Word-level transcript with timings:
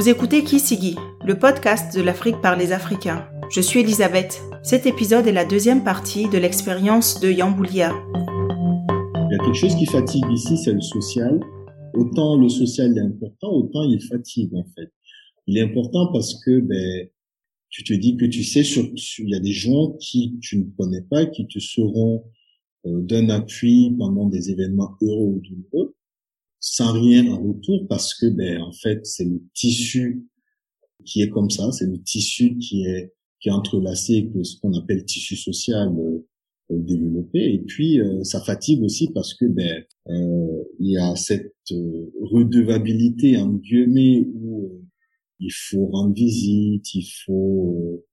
Vous 0.00 0.08
écoutez 0.08 0.44
Kisigi, 0.44 0.96
le 1.26 1.38
podcast 1.38 1.94
de 1.94 2.00
l'Afrique 2.00 2.40
par 2.40 2.56
les 2.56 2.72
Africains. 2.72 3.28
Je 3.50 3.60
suis 3.60 3.80
Elisabeth. 3.80 4.40
Cet 4.62 4.86
épisode 4.86 5.26
est 5.26 5.32
la 5.32 5.44
deuxième 5.44 5.84
partie 5.84 6.26
de 6.26 6.38
l'expérience 6.38 7.20
de 7.20 7.30
Yamboulia. 7.30 7.92
Il 8.08 9.28
y 9.30 9.34
a 9.34 9.38
quelque 9.44 9.52
chose 9.52 9.76
qui 9.76 9.84
fatigue 9.84 10.24
ici, 10.32 10.56
c'est 10.56 10.72
le 10.72 10.80
social. 10.80 11.38
Autant 11.92 12.38
le 12.38 12.48
social 12.48 12.96
est 12.96 13.02
important, 13.02 13.50
autant 13.52 13.82
il 13.82 14.00
fatigue 14.00 14.54
en 14.54 14.64
fait. 14.74 14.90
Il 15.46 15.58
est 15.58 15.64
important 15.64 16.10
parce 16.14 16.42
que 16.46 16.60
ben, 16.60 17.08
tu 17.68 17.84
te 17.84 17.92
dis 17.92 18.16
que 18.16 18.24
tu 18.24 18.42
sais, 18.42 18.62
il 18.62 19.28
y 19.28 19.34
a 19.34 19.40
des 19.40 19.52
gens 19.52 19.98
qui 20.00 20.38
tu 20.40 20.60
ne 20.60 20.64
connais 20.78 21.02
pas, 21.02 21.26
qui 21.26 21.46
te 21.46 21.58
seront 21.58 22.24
euh, 22.86 23.02
d'un 23.02 23.28
appui 23.28 23.94
pendant 23.98 24.30
des 24.30 24.50
événements 24.50 24.96
heureux 25.02 25.34
ou 25.34 25.42
douloureux, 25.42 25.94
sans 26.60 26.92
rien 26.92 27.26
en 27.32 27.42
retour 27.42 27.86
parce 27.88 28.14
que 28.14 28.26
ben 28.26 28.60
en 28.60 28.72
fait 28.72 29.04
c'est 29.06 29.24
le 29.24 29.42
tissu 29.54 30.26
qui 31.04 31.22
est 31.22 31.30
comme 31.30 31.50
ça, 31.50 31.72
c'est 31.72 31.86
le 31.86 32.00
tissu 32.02 32.56
qui 32.58 32.84
est 32.84 33.12
qui 33.40 33.48
est 33.48 33.52
entrelacé 33.52 34.18
avec 34.18 34.46
ce 34.46 34.60
qu'on 34.60 34.74
appelle 34.74 35.04
tissu 35.04 35.34
social 35.36 35.88
euh, 35.88 36.26
euh, 36.70 36.78
développé. 36.78 37.54
Et 37.54 37.58
puis 37.66 37.98
ça 38.22 38.40
fatigue 38.40 38.82
aussi 38.82 39.10
parce 39.12 39.34
que 39.34 39.46
ben 39.46 39.84
il 40.78 40.90
y 40.90 40.98
a 40.98 41.16
cette 41.16 41.54
redevabilité 41.70 43.36
en 43.38 43.54
guillemets 43.54 44.26
où 44.34 44.82
il 45.40 45.52
faut 45.52 45.86
rendre 45.86 46.14
visite, 46.14 46.94
il 46.94 47.06
faut 47.24 48.04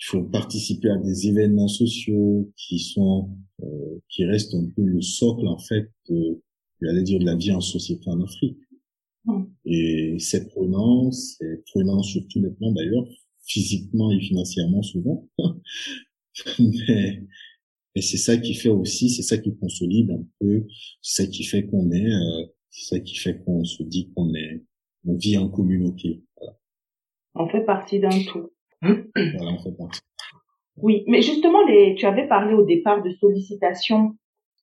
il 0.00 0.06
faut 0.06 0.22
participer 0.22 0.90
à 0.90 0.96
des 0.96 1.28
événements 1.28 1.68
sociaux 1.68 2.50
qui 2.56 2.78
sont 2.78 3.30
euh, 3.62 4.00
qui 4.08 4.24
restent 4.24 4.54
un 4.54 4.66
peu 4.74 4.82
le 4.82 5.02
socle 5.02 5.46
en 5.46 5.58
fait 5.58 5.90
de 6.08 6.40
j'allais 6.80 7.02
dire 7.02 7.18
de 7.18 7.24
la 7.24 7.36
vie 7.36 7.52
en 7.52 7.60
société 7.60 8.08
en 8.08 8.20
Afrique. 8.22 8.58
Mm. 9.24 9.44
Et 9.66 10.16
c'est 10.18 10.48
prenant, 10.48 11.10
c'est 11.12 11.62
prenant 11.72 12.02
sur 12.02 12.22
tous 12.28 12.40
les 12.40 12.50
plans 12.50 12.72
d'ailleurs, 12.72 13.06
physiquement 13.46 14.10
et 14.12 14.20
financièrement 14.20 14.82
souvent. 14.82 15.28
mais, 16.58 17.22
mais 17.94 18.02
c'est 18.02 18.16
ça 18.16 18.36
qui 18.36 18.54
fait 18.54 18.68
aussi, 18.68 19.10
c'est 19.10 19.22
ça 19.22 19.38
qui 19.38 19.56
consolide 19.56 20.10
un 20.10 20.24
peu, 20.38 20.66
c'est 21.02 21.24
ça 21.24 21.30
qui 21.30 21.44
fait 21.44 21.66
qu'on 21.66 21.90
est, 21.90 22.12
euh, 22.12 22.46
c'est 22.70 22.96
ça 22.96 23.00
qui 23.00 23.16
fait 23.16 23.42
qu'on 23.44 23.64
se 23.64 23.82
dit 23.82 24.12
qu'on 24.14 24.32
est, 24.34 24.62
on 25.06 25.16
vit 25.16 25.36
en 25.38 25.48
communauté. 25.48 26.22
Voilà. 26.36 26.56
On 27.34 27.48
fait 27.48 27.64
partie 27.64 28.00
d'un 28.00 28.22
tout. 28.24 28.50
voilà, 28.82 29.52
on 29.52 29.58
fait 29.58 29.76
partie. 29.76 30.00
Oui, 30.76 31.04
mais 31.06 31.20
justement, 31.20 31.64
les, 31.66 31.94
tu 31.96 32.06
avais 32.06 32.26
parlé 32.26 32.54
au 32.54 32.64
départ 32.64 33.02
de 33.02 33.10
sollicitations, 33.10 34.16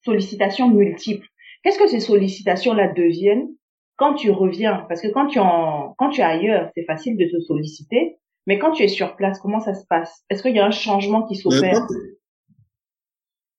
sollicitations 0.03 0.69
multiples. 0.69 1.27
Qu'est-ce 1.63 1.79
que 1.79 1.87
ces 1.87 1.99
sollicitations-là 1.99 2.93
deviennent 2.93 3.49
quand 3.97 4.13
tu 4.13 4.31
reviens? 4.31 4.85
Parce 4.87 5.01
que 5.01 5.07
quand 5.07 5.27
tu 5.27 5.39
en, 5.39 5.95
quand 5.97 6.09
tu 6.09 6.21
es 6.21 6.23
ailleurs, 6.23 6.69
c'est 6.75 6.85
facile 6.85 7.17
de 7.17 7.25
te 7.25 7.39
solliciter, 7.41 8.17
mais 8.45 8.59
quand 8.59 8.71
tu 8.71 8.83
es 8.83 8.87
sur 8.87 9.15
place, 9.15 9.39
comment 9.39 9.59
ça 9.59 9.73
se 9.73 9.85
passe? 9.87 10.23
Est-ce 10.29 10.41
qu'il 10.41 10.55
y 10.55 10.59
a 10.59 10.65
un 10.65 10.71
changement 10.71 11.23
qui 11.23 11.35
s'opère? 11.35 11.85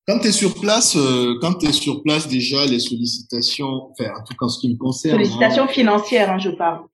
quand 0.07 0.21
tu 0.21 0.29
es 0.29 0.33
sur 0.33 0.59
place, 0.59 0.97
euh, 0.97 1.35
quand 1.43 1.53
tu 1.59 1.67
es 1.67 1.73
sur 1.73 2.03
place 2.03 2.29
déjà, 2.29 2.65
les 2.65 2.79
sollicitations, 2.79 3.91
enfin 3.91 4.11
en 4.19 4.25
tout 4.25 4.35
cas 4.35 4.47
en 4.47 4.49
ce 4.49 4.59
qui 4.59 4.73
me 4.73 4.79
concerne. 4.79 5.17
Sollicitations 5.17 5.65
hein, 5.65 5.69
financières, 5.69 6.31
hein, 6.31 6.39
je 6.39 6.49
parle. 6.49 6.87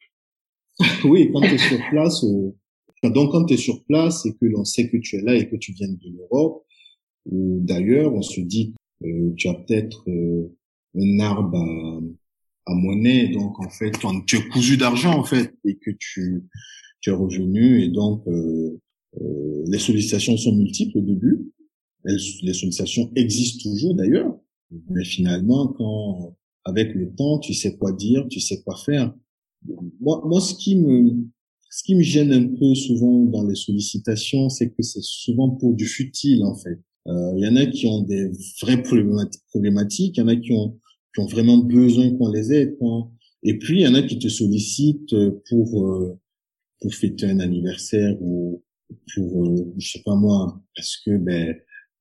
oui, 1.05 1.30
quand 1.32 1.41
tu 1.42 1.55
es 1.55 1.58
sur 1.58 1.78
place, 1.91 2.25
euh, 2.25 2.52
donc, 3.10 3.32
quand 3.32 3.44
tu 3.44 3.55
es 3.55 3.56
sur 3.56 3.84
place 3.84 4.25
et 4.27 4.32
que 4.32 4.47
l'on 4.47 4.64
sait 4.64 4.88
que 4.88 4.97
tu 4.97 5.16
es 5.16 5.20
là 5.20 5.34
et 5.34 5.48
que 5.48 5.56
tu 5.56 5.72
viens 5.72 5.88
de 5.88 6.16
l'Europe, 6.16 6.64
ou 7.27 7.58
d'ailleurs, 7.60 8.12
on 8.14 8.22
se 8.22 8.41
dit 8.41 8.75
que 9.00 9.06
euh, 9.06 9.34
tu 9.36 9.48
as 9.48 9.55
peut-être 9.55 10.02
euh, 10.08 10.55
un 10.97 11.19
arbre 11.20 11.56
à, 11.56 12.73
à, 12.73 12.75
monnaie, 12.75 13.28
donc 13.28 13.59
en 13.61 13.69
fait, 13.69 13.92
tu 14.27 14.37
es 14.37 14.48
cousu 14.48 14.77
d'argent 14.77 15.19
en 15.19 15.25
fait, 15.25 15.55
et 15.64 15.77
que 15.77 15.91
tu, 15.98 16.45
tu 17.00 17.11
es 17.11 17.12
revenu, 17.12 17.83
et 17.83 17.89
donc 17.89 18.27
euh, 18.28 18.78
les 19.67 19.78
sollicitations 19.78 20.37
sont 20.37 20.55
multiples 20.55 20.99
au 20.99 21.03
début. 21.03 21.50
les 22.05 22.55
sollicitations 22.55 23.10
existent 23.16 23.71
toujours 23.71 23.94
d'ailleurs, 23.94 24.37
mais 24.91 25.05
finalement, 25.05 25.69
quand 25.69 26.37
avec 26.65 26.94
le 26.94 27.15
temps, 27.15 27.38
tu 27.38 27.55
sais 27.55 27.76
quoi 27.76 27.93
dire, 27.93 28.26
tu 28.28 28.41
sais 28.41 28.62
quoi 28.62 28.76
faire. 28.76 29.15
Moi, 30.00 30.22
moi, 30.26 30.41
ce 30.41 30.55
qui 30.55 30.76
me 30.76 31.25
ce 31.71 31.82
qui 31.82 31.97
me 31.97 32.03
gêne 32.03 32.32
un 32.32 32.47
peu 32.56 32.75
souvent 32.75 33.25
dans 33.25 33.44
les 33.44 33.56
sollicitations, 33.56 34.49
c'est 34.49 34.71
que 34.71 34.82
c'est 34.82 35.03
souvent 35.03 35.50
pour 35.50 35.75
du 35.75 35.87
futile 35.87 36.44
en 36.44 36.55
fait. 36.55 36.81
Euh, 37.09 37.32
il 37.37 37.44
y 37.44 37.49
en 37.49 37.56
a 37.56 37.66
qui 37.66 37.87
ont 37.87 38.03
des 38.03 38.31
vraies 38.62 38.82
problématiques, 38.82 40.16
il 40.16 40.21
y 40.21 40.22
en 40.22 40.28
a 40.28 40.37
qui 40.37 40.53
ont, 40.53 40.78
ont 41.19 41.26
vraiment 41.26 41.58
besoin 41.58 42.10
qu'on 42.16 42.30
les 42.30 42.52
aide. 42.52 42.76
Et 43.42 43.58
puis 43.58 43.80
il 43.80 43.82
y 43.82 43.86
en 43.86 43.94
a 43.94 44.02
qui 44.02 44.19
te 44.19 44.28
sollicitent 44.28 45.14
pour 45.48 45.86
euh, 45.86 46.19
pour 46.80 46.94
fêter 46.94 47.26
un 47.26 47.41
anniversaire 47.41 48.16
ou 48.20 48.62
pour 49.14 49.47
euh, 49.47 49.75
je 49.78 49.92
sais 49.92 50.02
pas 50.04 50.14
moi 50.14 50.60
parce 50.76 50.97
que 51.04 51.16
ben 51.16 51.54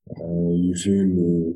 euh, 0.09 0.55
ils 0.55 0.75
veulent 0.85 1.55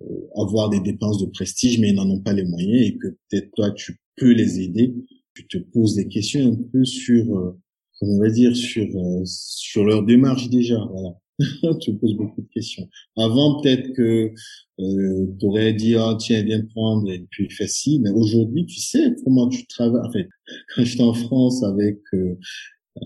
euh, 0.00 0.28
avoir 0.36 0.70
des 0.70 0.80
dépenses 0.80 1.18
de 1.20 1.26
prestige 1.26 1.78
mais 1.78 1.90
ils 1.90 1.94
n'en 1.94 2.08
ont 2.10 2.20
pas 2.20 2.32
les 2.32 2.44
moyens 2.44 2.86
et 2.86 2.96
que 2.96 3.08
peut-être 3.08 3.50
toi 3.54 3.70
tu 3.72 3.96
peux 4.16 4.32
les 4.32 4.60
aider 4.60 4.94
tu 5.34 5.46
te 5.46 5.58
poses 5.58 5.96
des 5.96 6.08
questions 6.08 6.52
un 6.52 6.56
peu 6.72 6.84
sur, 6.84 7.36
euh, 7.36 7.60
on 8.00 8.18
va 8.20 8.30
dire, 8.30 8.56
sur 8.56 8.86
euh, 8.96 9.22
sur 9.24 9.84
leur 9.84 10.04
démarche 10.04 10.48
déjà. 10.48 10.78
Voilà. 10.90 11.18
tu 11.80 11.94
te 11.94 12.00
poses 12.00 12.16
beaucoup 12.16 12.42
de 12.42 12.48
questions. 12.48 12.88
Avant, 13.16 13.60
peut-être 13.60 13.92
que 13.92 14.32
euh, 14.80 15.26
tu 15.38 15.46
aurais 15.46 15.72
dit, 15.72 15.96
ah, 15.96 16.16
tiens, 16.18 16.42
viens 16.42 16.64
prendre 16.74 17.10
et 17.10 17.26
puis 17.30 17.48
ci. 17.66 18.00
Mais 18.00 18.10
aujourd'hui, 18.10 18.66
tu 18.66 18.80
sais 18.80 19.14
comment 19.24 19.48
tu 19.48 19.66
travailles. 19.66 20.06
En 20.06 20.12
fait, 20.12 20.28
quand 20.74 20.84
j'étais 20.84 21.02
en 21.02 21.14
France 21.14 21.62
avec 21.64 21.98
euh, 22.14 22.36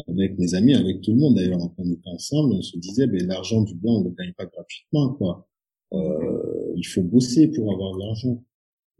avec 0.09 0.39
mes 0.39 0.55
amis, 0.55 0.75
avec 0.75 1.00
tout 1.00 1.12
le 1.12 1.19
monde 1.19 1.37
d'ailleurs, 1.37 1.61
on 1.78 1.91
était 1.91 2.09
ensemble, 2.09 2.53
on 2.53 2.62
se 2.62 2.77
disait, 2.78 3.06
ben 3.06 3.27
l'argent 3.27 3.62
du 3.62 3.75
blanc, 3.75 4.00
on 4.00 4.05
le 4.05 4.11
gagne 4.11 4.33
pas 4.34 4.47
gratuitement, 4.47 5.15
quoi. 5.15 5.49
Euh, 5.95 6.72
il 6.77 6.87
faut 6.87 7.03
bosser 7.03 7.49
pour 7.49 7.72
avoir 7.72 7.95
de 7.95 8.00
l'argent. 8.00 8.45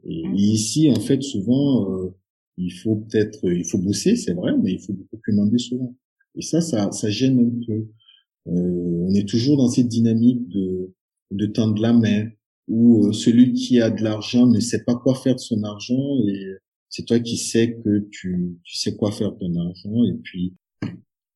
Et, 0.05 0.27
mmh. 0.27 0.35
ici, 0.37 0.91
en 0.91 1.01
fait, 1.01 1.23
souvent, 1.23 1.93
euh, 1.93 2.15
il 2.57 2.73
faut 2.73 2.97
peut-être, 2.97 3.45
il 3.45 3.65
faut 3.65 3.79
bosser, 3.79 4.17
c'est 4.17 4.33
vrai, 4.33 4.53
mais 4.57 4.73
il 4.73 4.81
faut 4.81 4.95
beaucoup 4.95 5.21
demander 5.31 5.59
souvent. 5.59 5.95
Et 6.35 6.43
ça, 6.43 6.61
ça, 6.61 6.91
ça 6.93 7.11
gêne 7.11 7.39
un 7.39 7.67
peu. 7.67 7.87
Euh, 8.47 9.07
on 9.09 9.15
est 9.15 9.29
toujours 9.29 9.57
dans 9.57 9.69
cette 9.69 9.89
dynamique 9.89 10.49
de, 10.49 10.95
de 11.33 11.47
tendre 11.47 11.81
la 11.83 11.93
main, 11.93 12.29
où 12.69 13.07
euh, 13.07 13.13
celui 13.13 13.53
qui 13.53 13.81
a 13.81 13.91
de 13.91 14.03
l'argent 14.03 14.47
ne 14.47 14.61
sait 14.61 14.85
pas 14.85 14.95
quoi 14.95 15.15
faire 15.15 15.35
de 15.35 15.41
son 15.41 15.63
argent, 15.65 16.19
et 16.29 16.55
c'est 16.89 17.05
toi 17.05 17.19
qui 17.21 17.37
sais 17.37 17.75
que 17.75 18.07
tu, 18.11 18.59
tu 18.65 18.77
sais 18.77 18.97
quoi 18.97 19.13
faire 19.13 19.33
de 19.33 19.39
ton 19.39 19.55
argent, 19.57 20.05
et 20.05 20.15
puis 20.23 20.55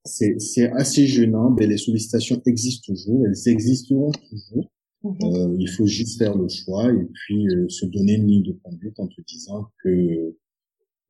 c'est, 0.04 0.38
c'est 0.40 0.70
assez 0.72 1.06
gênant, 1.06 1.50
mais 1.50 1.66
les 1.66 1.78
sollicitations 1.78 2.40
existent 2.46 2.92
toujours, 2.92 3.26
elles 3.26 3.52
existeront 3.52 4.12
toujours. 4.12 4.70
Mm-hmm. 5.04 5.52
Euh, 5.52 5.56
il 5.58 5.68
faut 5.68 5.86
juste 5.86 6.18
faire 6.18 6.36
le 6.36 6.48
choix 6.48 6.92
et 6.92 7.06
puis 7.12 7.48
euh, 7.48 7.68
se 7.68 7.86
donner 7.86 8.14
une 8.14 8.26
ligne 8.28 8.44
de 8.44 8.56
conduite 8.62 8.98
en 9.00 9.08
te 9.08 9.20
disant 9.26 9.66
que 9.82 10.36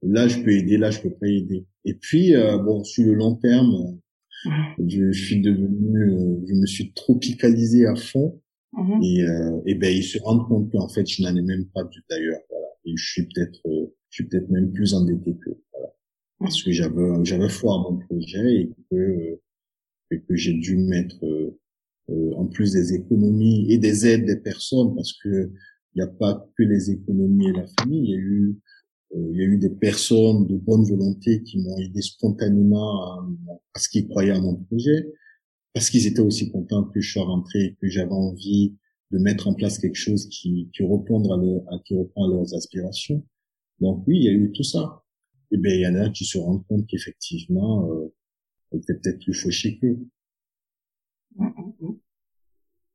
là 0.03 0.29
je 0.29 0.41
peux 0.41 0.51
aider, 0.51 0.79
là 0.79 0.91
je 0.91 1.01
peux 1.01 1.11
pas 1.11 1.29
aider. 1.29 1.67
Et 1.85 1.95
puis 1.95 2.35
euh, 2.35 2.57
bon 2.57 2.85
sur 2.85 3.05
le 3.05 3.13
long 3.13 3.35
terme, 3.35 3.99
je, 4.87 5.13
suis 5.13 5.41
devenu, 5.41 6.11
euh, 6.11 6.41
je 6.47 6.55
me 6.55 6.67
suis 6.67 6.93
tropicalisé 6.93 7.87
à 7.87 7.95
fond 7.95 8.41
mm-hmm. 8.75 9.05
et, 9.05 9.23
euh, 9.23 9.61
et 9.67 9.75
ben 9.75 9.95
ils 9.95 10.03
se 10.03 10.19
rendent 10.19 10.47
compte 10.47 10.71
qu'en 10.73 10.89
fait 10.89 11.07
je 11.07 11.23
n'en 11.23 11.35
ai 11.35 11.43
même 11.43 11.67
pas 11.67 11.89
d'ailleurs. 12.11 12.41
Voilà. 12.51 12.67
Et 12.85 12.97
je 12.97 13.11
suis 13.11 13.23
peut-être, 13.23 13.61
je 13.65 14.15
suis 14.15 14.25
peut-être 14.25 14.51
même 14.51 14.73
plus 14.73 14.95
endetté 14.95 15.37
que 15.45 15.51
voilà, 15.73 15.89
parce 16.39 16.63
que 16.63 16.73
j'avais 16.73 17.25
j'avais 17.25 17.49
foi 17.49 17.75
à 17.75 17.79
mon 17.79 17.99
projet 17.99 18.55
et 18.55 18.71
que 18.91 19.41
et 20.11 20.21
que 20.21 20.37
j'ai 20.37 20.55
dû 20.55 20.77
mettre 20.77 21.25
en 22.09 22.47
plus 22.47 22.73
des 22.73 22.95
économies 22.95 23.73
et 23.73 23.79
des 23.79 24.07
aides 24.07 24.27
des 24.27 24.37
personnes 24.37 24.95
parce 24.95 25.13
que 25.23 25.53
il 25.95 26.03
n'y 26.03 26.09
a 26.09 26.13
pas 26.13 26.47
que 26.57 26.63
les 26.63 26.91
économies 26.91 27.49
et 27.49 27.53
la 27.53 27.67
famille, 27.79 28.05
il 28.05 28.11
y 28.11 28.15
a 28.15 28.19
eu 28.19 28.49
euh, 28.49 28.55
il 29.15 29.37
y 29.37 29.43
a 29.43 29.45
eu 29.45 29.59
des 29.59 29.71
personnes 29.71 30.47
de 30.47 30.57
bonne 30.57 30.85
volonté 30.85 31.43
qui 31.43 31.59
m'ont 31.59 31.77
aidé 31.79 32.01
spontanément 32.01 33.03
à, 33.05 33.29
parce 33.73 33.89
qu'ils 33.89 34.09
croyaient 34.09 34.33
à 34.33 34.41
mon 34.41 34.57
projet, 34.57 35.13
parce 35.75 35.91
qu'ils 35.91 36.07
étaient 36.07 36.21
aussi 36.21 36.51
contents 36.51 36.85
que 36.85 37.01
je 37.01 37.13
sois 37.13 37.25
rentré 37.25 37.77
que 37.81 37.89
j'avais 37.89 38.13
envie 38.13 38.77
de 39.11 39.19
mettre 39.19 39.49
en 39.49 39.55
place 39.55 39.79
quelque 39.79 39.97
chose 39.97 40.29
qui, 40.29 40.71
qui 40.75 40.83
répond 40.83 41.23
à, 41.31 41.37
leur, 41.37 41.83
qui 41.85 41.97
répond 41.97 42.25
à 42.25 42.29
leurs 42.29 42.55
aspirations. 42.55 43.25
Donc 43.81 44.05
oui, 44.07 44.19
il 44.19 44.25
y 44.25 44.29
a 44.29 44.33
eu 44.33 44.53
tout 44.53 44.63
ça. 44.63 45.03
Et 45.51 45.59
ben 45.59 45.73
il 45.73 45.81
y 45.81 45.87
en 45.87 45.97
a 45.97 46.09
qui 46.09 46.25
se 46.25 46.39
rendent 46.39 46.67
compte 46.67 46.87
qu'effectivement, 46.87 47.91
euh, 47.93 48.15
était 48.77 48.95
peut-être 48.95 49.19
plus 49.19 49.35
fauché 49.35 49.79
qu'eux. 49.79 49.99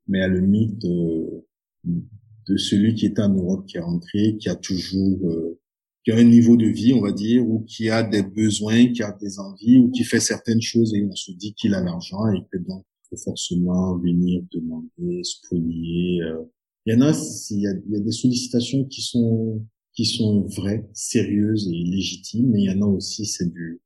Mais 0.08 0.22
à 0.22 0.28
le 0.28 0.42
mythe 0.42 0.80
de, 0.80 1.46
de 1.84 2.58
celui 2.58 2.96
qui 2.96 3.06
est 3.06 3.20
en 3.20 3.30
Europe, 3.30 3.68
qui 3.68 3.78
est 3.78 3.81
rentré, 3.81 4.38
qui 4.38 4.50
a 4.50 4.56
toujours 4.56 5.30
euh, 5.30 5.60
qui 6.07 6.13
a 6.13 6.15
un 6.15 6.24
niveau 6.24 6.56
de 6.56 6.68
vie, 6.68 6.94
on 6.94 7.01
va 7.01 7.12
dire, 7.12 7.45
ou 7.45 7.65
qui 7.65 7.89
a 7.89 8.01
des 8.01 8.24
besoins, 8.24 8.94
qui 8.94 9.04
a 9.04 9.12
des 9.12 9.39
envies, 9.39 9.77
ou 9.77 9.92
qui 9.92 10.06
fait 10.06 10.21
certaines 10.21 10.62
choses 10.62 10.95
et 10.95 11.04
on 11.04 11.13
se 11.13 11.33
dit 11.33 11.54
qu'il 11.54 11.75
a 11.75 11.83
l'argent 11.83 12.31
et 12.31 12.45
que 12.50 12.57
donc 12.59 12.86
il 12.86 13.09
faut 13.09 13.24
forcément 13.25 13.98
venir 13.98 14.42
demander, 14.54 15.21
spolier. 15.25 16.21
Euh. 16.21 16.45
Il 16.86 16.94
y 16.94 16.98
en 16.98 17.01
a, 17.01 17.12
il 17.12 17.59
y 17.59 17.68
a, 17.68 17.71
il 17.71 17.92
y 17.92 17.98
a 17.98 18.00
des 18.00 18.12
sollicitations 18.13 18.86
qui 18.86 19.01
sont 19.01 19.65
qui 19.92 20.06
sont 20.06 20.44
vraies, 20.44 20.88
sérieuses 20.94 21.68
et 21.68 21.75
légitimes, 21.75 22.51
mais 22.51 22.62
il 22.62 22.71
y 22.71 22.74
en 22.74 22.83
a 22.83 22.86
aussi, 22.86 23.25
c'est 23.25 23.51
du 23.51 23.81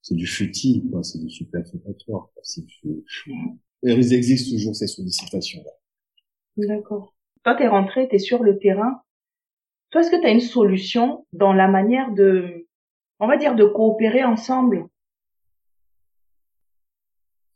c'est 0.00 0.14
du 0.14 0.26
futile, 0.26 0.88
quoi. 0.90 1.02
C'est 1.02 1.18
du 1.18 1.28
superfétatoire. 1.28 2.30
C'est 2.42 2.64
du... 2.64 3.04
Ils 3.82 4.14
existent 4.14 4.56
toujours 4.56 4.74
ces 4.74 4.86
sollicitations-là. 4.86 5.72
D'accord. 6.56 7.14
Toi, 7.42 7.54
t'es 7.56 7.68
rentré, 7.68 8.08
t'es 8.08 8.18
sur 8.18 8.42
le 8.42 8.58
terrain. 8.58 9.02
Toi, 9.94 10.00
est-ce 10.00 10.10
que 10.10 10.20
tu 10.20 10.26
as 10.26 10.32
une 10.32 10.40
solution 10.40 11.24
dans 11.32 11.52
la 11.52 11.68
manière 11.68 12.12
de, 12.12 12.66
on 13.20 13.28
va 13.28 13.36
dire, 13.36 13.54
de 13.54 13.64
coopérer 13.64 14.24
ensemble? 14.24 14.88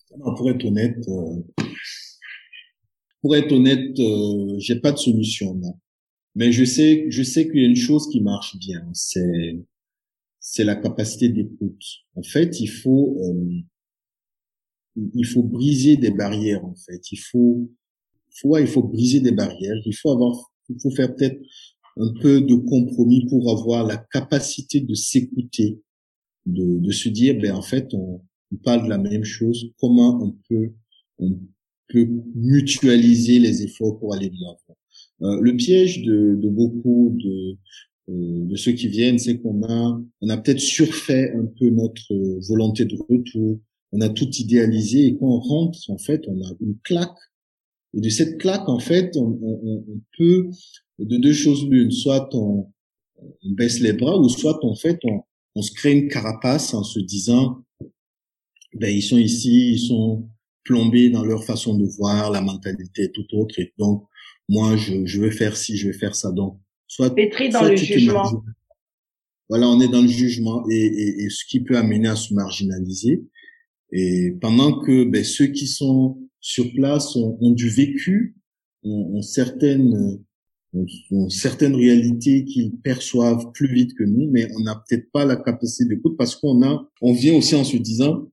Pour 0.08 0.48
être 0.48 0.64
honnête, 0.64 0.98
euh, 1.08 1.64
pour 3.22 3.34
être 3.34 3.50
honnête, 3.50 3.98
euh, 3.98 4.54
j'ai 4.60 4.78
pas 4.78 4.92
de 4.92 4.98
solution, 4.98 5.56
non. 5.56 5.80
Mais 6.36 6.52
je 6.52 6.62
sais, 6.62 7.06
je 7.10 7.24
sais 7.24 7.48
qu'il 7.48 7.60
y 7.60 7.64
a 7.64 7.68
une 7.68 7.74
chose 7.74 8.08
qui 8.08 8.20
marche 8.20 8.56
bien, 8.56 8.88
c'est 8.92 9.58
c'est 10.38 10.62
la 10.62 10.76
capacité 10.76 11.30
d'écoute. 11.30 11.82
En 12.14 12.22
fait, 12.22 12.60
il 12.60 12.68
faut 12.68 13.16
euh, 13.20 13.62
il 15.12 15.26
faut 15.26 15.42
briser 15.42 15.96
des 15.96 16.12
barrières. 16.12 16.64
En 16.64 16.76
fait, 16.76 17.10
il 17.10 17.18
faut, 17.18 17.68
faut 18.40 18.56
il 18.58 18.68
faut 18.68 18.84
briser 18.84 19.18
des 19.18 19.32
barrières. 19.32 19.82
Il 19.84 19.96
faut 19.96 20.12
avoir, 20.12 20.52
il 20.68 20.80
faut 20.80 20.92
faire 20.92 21.12
peut-être 21.16 21.40
un 21.98 22.12
peu 22.20 22.40
de 22.40 22.54
compromis 22.54 23.26
pour 23.26 23.50
avoir 23.50 23.86
la 23.86 23.96
capacité 23.96 24.80
de 24.80 24.94
s'écouter, 24.94 25.80
de, 26.46 26.78
de 26.78 26.90
se 26.90 27.08
dire, 27.08 27.38
ben 27.40 27.54
en 27.54 27.62
fait, 27.62 27.92
on, 27.92 28.20
parle 28.64 28.84
de 28.84 28.88
la 28.88 28.96
même 28.98 29.24
chose. 29.24 29.70
Comment 29.78 30.22
on 30.22 30.34
peut 30.48 30.72
on 31.18 31.38
peut 31.88 32.08
mutualiser 32.34 33.38
les 33.40 33.62
efforts 33.62 33.98
pour 33.98 34.14
aller 34.14 34.30
de 34.30 34.36
l'avant? 34.40 34.78
Euh, 35.20 35.40
le 35.42 35.54
piège 35.54 36.02
de, 36.02 36.34
de 36.34 36.48
beaucoup 36.48 37.14
de 37.22 37.56
euh, 38.08 38.44
de 38.46 38.56
ceux 38.56 38.72
qui 38.72 38.88
viennent, 38.88 39.18
c'est 39.18 39.38
qu'on 39.38 39.62
a 39.64 40.02
on 40.22 40.28
a 40.30 40.36
peut-être 40.38 40.60
surfait 40.60 41.30
un 41.36 41.44
peu 41.58 41.68
notre 41.68 42.14
volonté 42.48 42.86
de 42.86 42.96
retour. 42.96 43.60
On 43.92 44.00
a 44.00 44.08
tout 44.08 44.30
idéalisé 44.30 45.06
et 45.06 45.16
quand 45.16 45.26
on 45.26 45.40
rentre, 45.40 45.78
en 45.90 45.98
fait, 45.98 46.22
on 46.26 46.40
a 46.42 46.50
une 46.60 46.78
claque. 46.84 47.18
Et 47.94 48.00
de 48.00 48.08
cette 48.08 48.38
claque, 48.38 48.68
en 48.68 48.78
fait, 48.78 49.14
on, 49.16 49.38
on, 49.42 49.84
on 49.88 50.00
peut 50.16 50.48
de 50.98 51.16
deux 51.16 51.32
choses 51.32 51.68
l'une, 51.68 51.90
soit 51.90 52.28
on, 52.34 52.70
on, 53.16 53.50
baisse 53.52 53.80
les 53.80 53.92
bras, 53.92 54.18
ou 54.18 54.28
soit 54.28 54.64
en 54.64 54.74
fait 54.74 54.98
on, 55.04 55.22
on 55.54 55.62
se 55.62 55.72
crée 55.72 55.92
une 55.92 56.08
carapace 56.08 56.74
en 56.74 56.82
se 56.82 56.98
disant, 56.98 57.64
ben 58.74 58.94
ils 58.94 59.02
sont 59.02 59.18
ici, 59.18 59.72
ils 59.72 59.78
sont 59.78 60.28
plombés 60.64 61.10
dans 61.10 61.24
leur 61.24 61.44
façon 61.44 61.76
de 61.78 61.86
voir, 61.86 62.30
la 62.30 62.40
mentalité 62.40 63.04
est 63.04 63.12
tout 63.12 63.26
autre, 63.32 63.58
et 63.58 63.72
donc 63.78 64.04
moi 64.48 64.76
je, 64.76 65.06
je 65.06 65.20
veux 65.20 65.30
faire 65.30 65.56
ci, 65.56 65.76
je 65.76 65.88
veux 65.88 65.92
faire 65.92 66.14
ça, 66.14 66.32
donc 66.32 66.58
soit 66.86 67.14
pétri 67.14 67.48
dans 67.48 67.64
le 67.64 67.76
jugement. 67.76 68.42
Voilà, 69.48 69.66
on 69.68 69.80
est 69.80 69.88
dans 69.88 70.02
le 70.02 70.08
jugement 70.08 70.68
et, 70.68 70.74
et, 70.74 71.22
et, 71.22 71.30
ce 71.30 71.46
qui 71.46 71.60
peut 71.60 71.78
amener 71.78 72.08
à 72.08 72.16
se 72.16 72.34
marginaliser. 72.34 73.24
Et 73.92 74.32
pendant 74.42 74.78
que 74.78 75.04
ben, 75.04 75.24
ceux 75.24 75.46
qui 75.46 75.66
sont 75.66 76.18
sur 76.40 76.70
place 76.74 77.16
ont, 77.16 77.38
ont 77.40 77.52
du 77.52 77.70
vécu, 77.70 78.36
ont, 78.82 79.16
ont 79.16 79.22
certaines 79.22 80.22
ont, 81.10 81.28
certaines 81.28 81.74
réalités 81.74 82.44
qu'ils 82.44 82.76
perçoivent 82.78 83.52
plus 83.52 83.72
vite 83.72 83.94
que 83.94 84.04
nous, 84.04 84.30
mais 84.30 84.48
on 84.56 84.60
n'a 84.60 84.82
peut-être 84.86 85.10
pas 85.12 85.24
la 85.24 85.36
capacité 85.36 85.84
d'écoute 85.86 86.16
parce 86.16 86.36
qu'on 86.36 86.62
a, 86.62 86.88
on 87.02 87.12
vient 87.12 87.34
aussi 87.34 87.54
en 87.54 87.64
se 87.64 87.76
disant, 87.76 88.28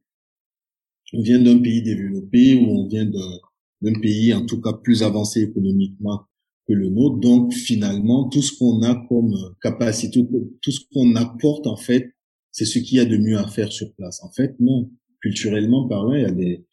on 1.14 1.22
vient 1.22 1.42
d'un 1.42 1.60
pays 1.60 1.82
développé 1.82 2.56
ou 2.56 2.66
on 2.66 2.88
vient 2.88 3.06
d'un 3.06 4.00
pays 4.02 4.34
en 4.34 4.46
tout 4.46 4.62
cas 4.62 4.74
plus 4.74 5.04
avancé 5.04 5.42
économiquement 5.42 6.26
que 6.68 6.74
le 6.74 6.90
nôtre. 6.90 7.20
Donc 7.20 7.54
finalement, 7.54 8.28
tout 8.30 8.42
ce 8.42 8.58
qu'on 8.58 8.82
a 8.84 8.96
comme 9.08 9.36
capacité, 9.62 10.26
tout 10.62 10.72
ce 10.72 10.82
qu'on 10.94 11.16
apporte 11.16 11.68
en 11.68 11.78
fait, 11.78 12.12
c'est 12.52 12.66
ce 12.66 12.80
qu'il 12.80 12.98
y 12.98 13.02
a 13.02 13.06
de 13.06 13.18
mieux 13.18 13.38
à 13.38 13.48
faire 13.48 13.72
sur 13.72 13.94
place. 13.96 14.24
En 14.24 14.32
fait, 14.32 14.56
non. 14.60 14.90
Culturellement 15.22 15.88
parlant, 15.88 16.14
il 16.14 16.22
y 16.22 16.26
a 16.26 16.32
des 16.32 16.66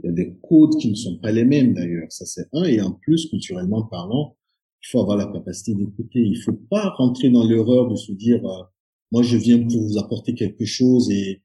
il 0.00 0.06
y 0.06 0.08
a 0.10 0.12
des 0.12 0.36
codes 0.48 0.76
qui 0.76 0.90
ne 0.90 0.94
sont 0.94 1.18
pas 1.18 1.32
les 1.32 1.44
mêmes 1.44 1.74
d'ailleurs. 1.74 2.10
Ça 2.10 2.24
c'est 2.24 2.46
un. 2.52 2.64
Et 2.64 2.80
en 2.80 2.92
plus, 2.92 3.26
culturellement 3.26 3.82
parlant, 3.82 4.36
il 4.82 4.88
faut 4.88 5.00
avoir 5.00 5.16
la 5.16 5.26
capacité 5.26 5.74
d'écouter. 5.74 6.20
Il 6.20 6.40
faut 6.40 6.58
pas 6.70 6.90
rentrer 6.90 7.30
dans 7.30 7.44
l'erreur 7.44 7.88
de 7.88 7.96
se 7.96 8.12
dire, 8.12 8.44
euh, 8.46 8.62
moi 9.10 9.22
je 9.22 9.36
viens 9.36 9.58
pour 9.58 9.82
vous 9.82 9.98
apporter 9.98 10.34
quelque 10.34 10.64
chose 10.64 11.10
et 11.10 11.42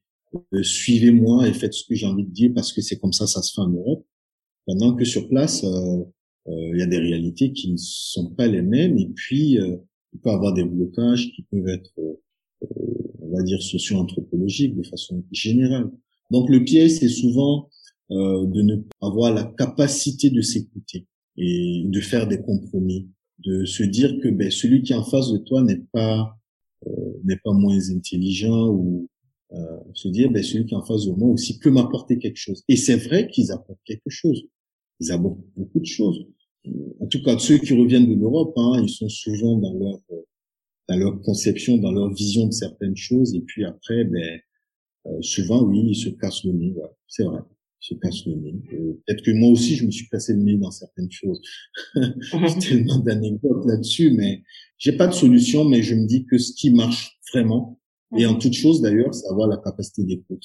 euh, 0.52 0.62
suivez-moi 0.62 1.48
et 1.48 1.52
faites 1.52 1.74
ce 1.74 1.84
que 1.86 1.94
j'ai 1.94 2.06
envie 2.06 2.24
de 2.24 2.30
dire 2.30 2.52
parce 2.54 2.72
que 2.72 2.80
c'est 2.80 2.98
comme 2.98 3.12
ça, 3.12 3.26
ça 3.26 3.42
se 3.42 3.52
fait 3.54 3.60
en 3.60 3.68
Europe. 3.68 4.06
Pendant 4.66 4.94
que 4.94 5.04
sur 5.04 5.28
place, 5.28 5.64
euh, 5.64 6.04
il 6.46 6.78
y 6.78 6.82
a 6.82 6.86
des 6.86 6.98
réalités 6.98 7.52
qui 7.52 7.70
ne 7.72 7.76
sont 7.76 8.30
pas 8.30 8.46
les 8.46 8.62
mêmes 8.62 8.98
et 8.98 9.08
puis 9.14 9.52
il 9.54 10.20
peut 10.22 10.30
y 10.30 10.32
avoir 10.32 10.52
des 10.52 10.64
blocages 10.64 11.32
qui 11.32 11.42
peuvent 11.42 11.68
être, 11.68 11.94
on 13.22 13.34
va 13.34 13.42
dire, 13.42 13.62
socio-anthropologiques 13.62 14.76
de 14.76 14.82
façon 14.82 15.24
générale. 15.32 15.90
Donc 16.30 16.50
le 16.50 16.62
piège, 16.62 16.98
c'est 16.98 17.08
souvent 17.08 17.70
de 18.10 18.60
ne 18.60 18.76
pas 18.76 19.06
avoir 19.06 19.32
la 19.32 19.44
capacité 19.44 20.28
de 20.28 20.42
s'écouter 20.42 21.06
et 21.38 21.84
de 21.86 22.00
faire 22.00 22.28
des 22.28 22.42
compromis 22.42 23.08
de 23.38 23.64
se 23.64 23.82
dire 23.82 24.18
que 24.22 24.28
ben, 24.28 24.50
celui 24.50 24.82
qui 24.82 24.92
est 24.92 24.96
en 24.96 25.04
face 25.04 25.30
de 25.32 25.38
toi 25.38 25.62
n'est 25.62 25.82
pas 25.92 26.36
euh, 26.86 26.90
n'est 27.24 27.38
pas 27.38 27.52
moins 27.52 27.78
intelligent 27.90 28.68
ou 28.68 29.08
euh, 29.52 29.78
se 29.94 30.08
dire 30.08 30.30
ben, 30.30 30.42
celui 30.42 30.66
qui 30.66 30.74
est 30.74 30.76
en 30.76 30.84
face 30.84 31.06
de 31.06 31.12
moi 31.12 31.30
aussi 31.30 31.58
peut 31.58 31.70
m'apporter 31.70 32.18
quelque 32.18 32.36
chose. 32.36 32.62
Et 32.68 32.76
c'est 32.76 32.96
vrai 32.96 33.28
qu'ils 33.28 33.52
apportent 33.52 33.82
quelque 33.84 34.10
chose. 34.10 34.44
Ils 35.00 35.12
apportent 35.12 35.40
beaucoup 35.56 35.80
de 35.80 35.86
choses. 35.86 36.26
En 37.00 37.06
tout 37.06 37.22
cas, 37.22 37.38
ceux 37.38 37.58
qui 37.58 37.74
reviennent 37.74 38.08
de 38.08 38.18
l'Europe, 38.18 38.54
hein, 38.56 38.80
ils 38.82 38.88
sont 38.88 39.08
souvent 39.08 39.58
dans 39.58 39.74
leur 39.74 40.00
dans 40.88 40.96
leur 40.96 41.20
conception, 41.22 41.78
dans 41.78 41.92
leur 41.92 42.12
vision 42.12 42.46
de 42.46 42.52
certaines 42.52 42.96
choses, 42.96 43.34
et 43.34 43.40
puis 43.40 43.64
après, 43.64 44.04
ben, 44.04 44.40
euh, 45.06 45.22
souvent, 45.22 45.62
oui, 45.62 45.82
ils 45.88 45.96
se 45.96 46.10
cassent 46.10 46.44
le 46.44 46.52
nez. 46.52 46.74
c'est 47.08 47.24
vrai 47.24 47.40
se 47.84 47.94
casse 47.96 48.24
le 48.26 48.34
nez. 48.36 48.54
Euh, 48.72 49.00
peut-être 49.06 49.22
que 49.22 49.30
moi 49.32 49.50
aussi, 49.50 49.76
je 49.76 49.84
me 49.84 49.90
suis 49.90 50.08
cassé 50.08 50.32
le 50.32 50.40
nez 50.40 50.56
dans 50.56 50.70
certaines 50.70 51.10
choses. 51.10 51.40
J'ai 51.94 52.58
tellement 52.58 52.98
d'anecdotes 52.98 53.66
là-dessus, 53.66 54.12
mais 54.12 54.42
j'ai 54.78 54.92
pas 54.92 55.06
de 55.06 55.12
solution, 55.12 55.64
mais 55.64 55.82
je 55.82 55.94
me 55.94 56.06
dis 56.06 56.24
que 56.24 56.38
ce 56.38 56.52
qui 56.54 56.72
marche 56.72 57.18
vraiment, 57.32 57.78
et 58.16 58.26
en 58.26 58.36
toute 58.36 58.54
chose 58.54 58.80
d'ailleurs, 58.80 59.14
c'est 59.14 59.28
avoir 59.28 59.48
la 59.48 59.58
capacité 59.58 60.04
d'écoute 60.04 60.44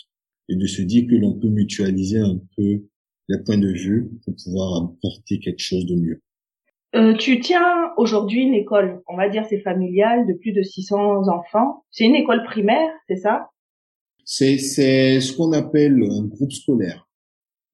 et 0.49 0.55
de 0.55 0.65
se 0.65 0.81
dire 0.81 1.07
que 1.09 1.15
l'on 1.15 1.33
peut 1.39 1.47
mutualiser 1.47 2.19
un 2.19 2.39
peu 2.57 2.83
les 3.29 3.37
points 3.45 3.57
de 3.57 3.71
vue 3.71 4.09
pour 4.25 4.35
pouvoir 4.43 4.83
apporter 4.83 5.39
quelque 5.39 5.59
chose 5.59 5.85
de 5.85 5.95
mieux. 5.95 6.21
Euh, 6.95 7.15
tu 7.15 7.39
tiens 7.39 7.91
aujourd'hui 7.97 8.41
une 8.41 8.55
école, 8.55 9.01
on 9.07 9.15
va 9.15 9.29
dire 9.29 9.45
c'est 9.47 9.61
familial, 9.61 10.25
de 10.27 10.33
plus 10.33 10.51
de 10.51 10.63
600 10.63 11.27
enfants. 11.27 11.83
C'est 11.91 12.05
une 12.05 12.15
école 12.15 12.43
primaire, 12.43 12.89
c'est 13.07 13.17
ça? 13.17 13.49
C'est 14.25 14.57
c'est 14.57 15.21
ce 15.21 15.33
qu'on 15.33 15.53
appelle 15.53 16.01
un 16.03 16.25
groupe 16.25 16.51
scolaire. 16.51 17.08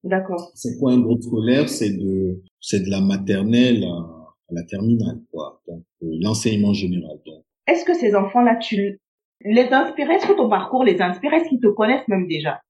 D'accord. 0.04 0.52
C'est 0.54 0.78
quoi 0.78 0.92
un 0.92 1.00
groupe 1.00 1.22
scolaire? 1.22 1.68
C'est 1.68 1.90
de 1.90 2.42
c'est 2.60 2.80
de 2.80 2.90
la 2.90 3.00
maternelle 3.00 3.84
à, 3.84 4.34
la 4.50 4.62
terminale, 4.62 5.20
quoi. 5.32 5.60
Donc 5.66 5.84
euh, 6.02 6.10
l'enseignement 6.20 6.72
général. 6.72 7.18
Donc. 7.26 7.44
Est-ce 7.66 7.84
que 7.84 7.94
ces 7.94 8.14
enfants-là, 8.14 8.56
tu 8.56 9.00
les 9.44 9.68
inspires? 9.72 10.10
Est-ce 10.10 10.26
que 10.26 10.36
ton 10.36 10.48
parcours 10.48 10.84
les 10.84 11.00
inspire? 11.00 11.32
Est-ce 11.32 11.48
qu'ils 11.48 11.60
te 11.60 11.68
connaissent 11.68 12.06
même 12.08 12.28
déjà? 12.28 12.60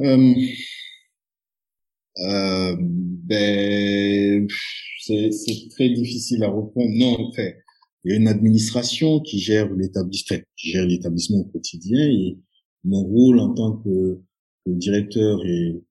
Euh, 0.00 0.34
euh, 2.18 2.76
ben, 2.78 4.48
c'est 5.00 5.30
très 5.70 5.88
difficile 5.90 6.44
à 6.44 6.48
répondre. 6.48 6.90
Non, 6.94 7.28
en 7.28 7.32
fait, 7.32 7.58
il 8.04 8.12
y 8.12 8.14
a 8.14 8.16
une 8.18 8.28
administration 8.28 9.20
qui 9.20 9.38
gère 9.38 9.72
l'établissement, 9.72 10.38
qui 10.56 10.70
gère 10.70 10.86
l'établissement 10.86 11.38
au 11.38 11.44
quotidien 11.44 12.00
et 12.00 12.38
mon 12.84 13.02
rôle 13.02 13.40
en 13.40 13.54
tant 13.54 13.78
que 13.78 14.20
le 14.66 14.74
directeur 14.74 15.44
et, 15.44 15.82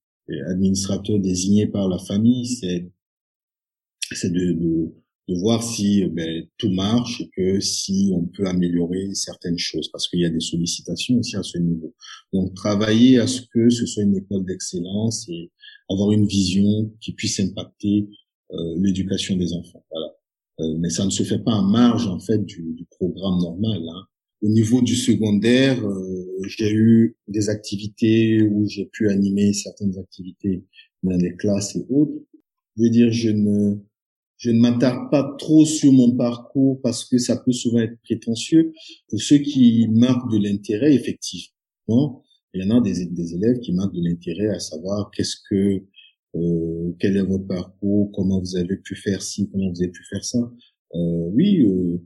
administrateur 0.47 1.19
désigné 1.19 1.67
par 1.67 1.89
la 1.89 1.99
famille, 1.99 2.45
c'est 2.45 2.89
c'est 4.13 4.31
de, 4.31 4.53
de, 4.53 4.93
de, 5.27 5.39
voir 5.39 5.61
si 5.61 6.05
ben, 6.05 6.47
tout 6.57 6.69
marche 6.69 7.21
et 7.21 7.29
que 7.35 7.59
si 7.59 8.11
on 8.13 8.25
peut 8.25 8.47
améliorer 8.47 9.13
certaines 9.15 9.57
choses 9.57 9.89
parce 9.91 10.07
qu'il 10.07 10.21
y 10.21 10.25
a 10.25 10.29
des 10.29 10.39
sollicitations 10.39 11.17
aussi 11.17 11.35
à 11.35 11.43
ce 11.43 11.57
niveau. 11.57 11.93
Donc 12.31 12.53
travailler 12.53 13.19
à 13.19 13.27
ce 13.27 13.41
que 13.53 13.69
ce 13.69 13.85
soit 13.85 14.03
une 14.03 14.15
école 14.15 14.45
d'excellence 14.45 15.27
et 15.29 15.51
avoir 15.89 16.11
une 16.11 16.25
vision 16.25 16.91
qui 17.01 17.11
puisse 17.13 17.39
impacter 17.39 18.07
euh, 18.53 18.75
l'éducation 18.77 19.35
des 19.35 19.51
enfants. 19.53 19.83
Voilà. 19.91 20.13
Euh, 20.59 20.77
mais 20.79 20.89
ça 20.89 21.03
ne 21.05 21.09
se 21.09 21.23
fait 21.23 21.39
pas 21.39 21.53
en 21.53 21.63
marge 21.63 22.07
en 22.07 22.19
fait 22.19 22.43
du, 22.45 22.73
du 22.73 22.85
programme 22.85 23.39
normal. 23.39 23.81
Hein. 23.89 24.05
Au 24.43 24.49
niveau 24.49 24.81
du 24.81 24.95
secondaire, 24.95 25.81
euh, 25.87 26.25
j'ai 26.47 26.69
eu 26.73 27.15
des 27.29 27.49
activités 27.49 28.43
où 28.43 28.67
j'ai 28.67 28.85
pu 28.91 29.07
animer 29.09 29.53
certaines 29.53 29.97
activités 29.97 30.65
dans 31.01 31.15
les 31.15 31.33
classes 31.37 31.77
et 31.77 31.85
autres. 31.89 32.11
Je 32.75 32.83
veux 32.83 32.89
dire, 32.89 33.09
je 33.09 33.29
ne, 33.29 33.75
je 34.35 34.51
ne 34.51 34.59
m'attarde 34.59 35.09
pas 35.09 35.37
trop 35.39 35.65
sur 35.65 35.93
mon 35.93 36.17
parcours 36.17 36.81
parce 36.81 37.05
que 37.05 37.17
ça 37.17 37.37
peut 37.37 37.53
souvent 37.53 37.79
être 37.79 37.97
prétentieux. 38.03 38.73
Pour 39.07 39.21
ceux 39.21 39.37
qui 39.37 39.87
marquent 39.87 40.29
de 40.29 40.37
l'intérêt, 40.37 40.93
effectivement, 40.93 42.21
il 42.53 42.65
y 42.65 42.69
en 42.69 42.77
a 42.77 42.81
des, 42.81 43.05
des 43.05 43.35
élèves 43.35 43.59
qui 43.61 43.71
marquent 43.71 43.95
de 43.95 44.03
l'intérêt 44.03 44.49
à 44.49 44.59
savoir 44.59 45.09
qu'est-ce 45.11 45.37
que, 45.49 45.85
euh, 46.35 46.91
quel 46.99 47.15
est 47.15 47.23
votre 47.23 47.47
parcours, 47.47 48.11
comment 48.11 48.41
vous 48.41 48.57
avez 48.57 48.75
pu 48.75 48.97
faire 48.97 49.21
ci, 49.21 49.49
comment 49.49 49.69
vous 49.69 49.81
avez 49.81 49.91
pu 49.91 50.03
faire 50.09 50.25
ça. 50.25 50.51
Euh, 50.95 51.29
oui, 51.31 51.61
euh, 51.61 52.01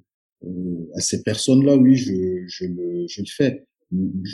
à 0.95 0.99
ces 0.99 1.23
personnes-là, 1.23 1.77
oui, 1.77 1.95
je, 1.95 2.13
je, 2.47 2.65
le, 2.65 3.05
je 3.07 3.21
le 3.21 3.27
fais. 3.27 3.65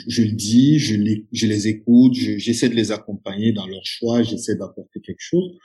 je 0.08 0.22
le 0.22 0.32
dis, 0.32 0.78
je 0.78 0.96
les, 0.96 1.26
je 1.32 1.46
les 1.46 1.68
écoute, 1.68 2.14
j'essaie 2.14 2.68
de 2.68 2.74
les 2.74 2.90
accompagner 2.92 3.52
dans 3.52 3.66
leur 3.66 3.84
choix, 3.84 4.22
j'essaie 4.22 4.56
d'apporter 4.56 5.00
quelque 5.00 5.20
chose. 5.20 5.56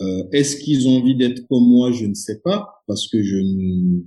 Euh, 0.00 0.24
Est-ce 0.32 0.56
qu'ils 0.56 0.88
ont 0.88 0.98
envie 0.98 1.16
d'être 1.16 1.46
comme 1.48 1.68
moi? 1.68 1.90
Je 1.92 2.06
ne 2.06 2.14
sais 2.14 2.40
pas, 2.40 2.82
parce 2.86 3.08
que 3.08 3.22
je 3.22 3.36
ne, 3.36 4.00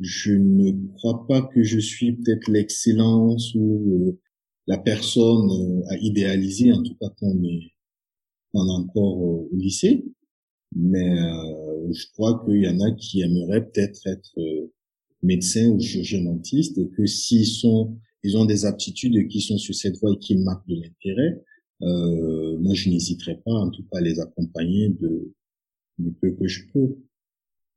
je 0.00 0.32
ne 0.32 0.72
crois 0.94 1.26
pas 1.26 1.42
que 1.42 1.62
je 1.62 1.78
suis 1.78 2.12
peut-être 2.12 2.48
l'excellence 2.48 3.54
ou 3.54 4.08
euh, 4.08 4.18
la 4.66 4.78
personne 4.78 5.50
euh, 5.50 5.82
à 5.88 5.96
idéaliser, 5.98 6.72
en 6.72 6.82
tout 6.82 6.94
cas 7.00 7.08
quand 7.18 7.26
on 7.26 7.44
est, 7.44 7.72
est 8.54 8.70
encore 8.70 9.18
au 9.18 9.50
lycée. 9.52 10.04
Mais 10.76 11.18
euh, 11.18 11.92
je 11.92 12.06
crois 12.12 12.44
qu'il 12.44 12.62
y 12.62 12.68
en 12.68 12.80
a 12.80 12.92
qui 12.92 13.22
aimeraient 13.22 13.64
peut-être 13.66 14.06
être, 14.06 14.38
être 14.38 14.70
médecin 15.22 15.68
ou 15.68 15.80
chirurgien 15.80 16.24
dentiste 16.24 16.78
et 16.78 16.88
que 16.88 17.06
s'ils 17.06 17.46
sont, 17.46 17.96
ils 18.22 18.36
ont 18.36 18.44
des 18.44 18.64
aptitudes 18.64 19.28
qui 19.28 19.40
sont 19.40 19.58
sur 19.58 19.74
cette 19.74 19.98
voie 19.98 20.12
et 20.12 20.18
qui 20.18 20.36
marquent 20.36 20.68
de 20.68 20.76
l'intérêt, 20.76 21.42
euh, 21.82 22.58
moi 22.58 22.74
je 22.74 22.90
n'hésiterai 22.90 23.36
pas 23.44 23.52
en 23.52 23.70
tout 23.70 23.82
cas 23.90 23.98
à 23.98 24.00
les 24.00 24.20
accompagner 24.20 24.90
de 24.90 25.32
du 26.00 26.12
peu 26.12 26.30
que 26.30 26.46
je 26.46 26.64
peux. 26.72 26.96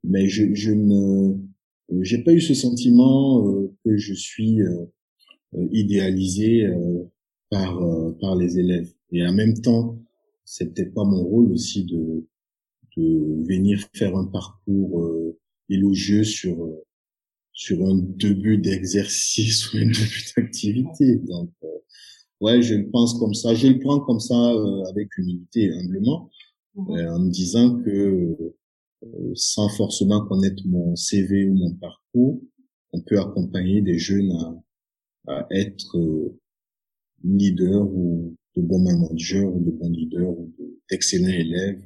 Mais 0.03 0.27
je, 0.27 0.53
je 0.53 0.71
ne, 0.71 1.35
j'ai 2.01 2.19
pas 2.19 2.33
eu 2.33 2.41
ce 2.41 2.53
sentiment 2.53 3.47
euh, 3.47 3.71
que 3.83 3.97
je 3.97 4.13
suis 4.13 4.61
euh, 4.61 4.85
euh 5.55 5.67
idéalisé 5.71 6.65
euh, 6.65 7.03
par 7.49 7.79
par 8.19 8.35
les 8.35 8.57
élèves. 8.59 8.91
Et 9.11 9.25
en 9.25 9.33
même 9.33 9.61
temps, 9.61 9.99
c'est 10.43 10.73
peut-être 10.73 10.93
pas 10.93 11.03
mon 11.03 11.23
rôle 11.23 11.51
aussi 11.51 11.85
de 11.85 12.25
de 12.97 13.43
venir 13.47 13.79
faire 13.93 14.15
un 14.15 14.25
parcours 14.25 15.11
élogieux 15.69 16.23
sur 16.23 16.55
sur 17.53 17.85
un 17.85 17.95
début 17.95 18.57
d'exercice 18.57 19.71
ou 19.71 19.77
un 19.77 19.85
début 19.85 20.25
d'activité. 20.35 21.15
Donc, 21.17 21.51
euh, 21.63 21.67
ouais, 22.41 22.61
je 22.61 22.75
le 22.75 22.89
pense 22.89 23.17
comme 23.19 23.33
ça. 23.33 23.53
Je 23.53 23.67
le 23.67 23.79
prends 23.79 23.99
comme 23.99 24.19
ça 24.19 24.35
euh, 24.51 24.83
avec 24.89 25.15
humilité 25.17 25.65
et 25.65 25.71
humblement, 25.71 26.29
mhm. 26.75 26.97
euh, 26.97 27.15
en 27.15 27.19
me 27.19 27.29
disant 27.29 27.79
que 27.81 28.35
sans 29.35 29.67
forcément 29.67 30.25
connaître 30.25 30.63
mon 30.65 30.95
CV 30.95 31.45
ou 31.45 31.53
mon 31.53 31.73
parcours, 31.73 32.41
on 32.93 33.01
peut 33.01 33.19
accompagner 33.19 33.81
des 33.81 33.97
jeunes 33.97 34.31
à, 35.27 35.39
à 35.39 35.47
être 35.51 35.97
leaders 37.21 37.85
ou 37.85 38.33
de 38.55 38.61
bons 38.61 38.79
managers 38.79 39.43
ou 39.43 39.59
de 39.59 39.71
bons 39.71 39.89
leaders 39.89 40.29
ou 40.29 40.53
d'excellents 40.89 41.27
élèves 41.27 41.85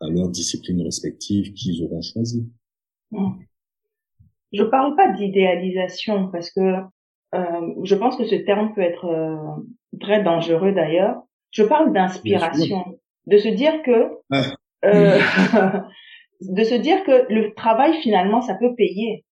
à 0.00 0.08
leur 0.08 0.30
discipline 0.30 0.80
respective 0.80 1.52
qu'ils 1.52 1.82
auront 1.82 2.00
choisi. 2.00 2.46
Mhm. 3.10 3.44
Je 4.52 4.62
parle 4.62 4.96
pas 4.96 5.08
d'idéalisation 5.08 6.28
parce 6.28 6.50
que 6.50 6.76
euh, 7.34 7.74
je 7.84 7.94
pense 7.94 8.16
que 8.16 8.24
ce 8.24 8.34
terme 8.34 8.72
peut 8.74 8.80
être 8.80 9.06
euh, 9.06 9.36
très 10.00 10.22
dangereux 10.22 10.72
d'ailleurs. 10.72 11.22
Je 11.50 11.62
parle 11.62 11.92
d'inspiration, 11.92 12.98
de 13.26 13.38
se 13.38 13.48
dire 13.48 13.82
que 13.82 14.10
ah. 14.30 14.42
euh, 14.84 15.18
de 16.40 16.64
se 16.64 16.74
dire 16.74 17.02
que 17.04 17.32
le 17.32 17.54
travail 17.54 17.94
finalement 18.00 18.40
ça 18.40 18.54
peut 18.54 18.74
payer. 18.74 19.24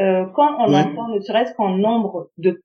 Euh, 0.00 0.24
quand 0.34 0.56
on 0.58 0.72
entend 0.72 1.08
ne 1.08 1.20
serait-ce 1.20 1.54
qu'en 1.54 1.76
nombre 1.76 2.30
de 2.38 2.62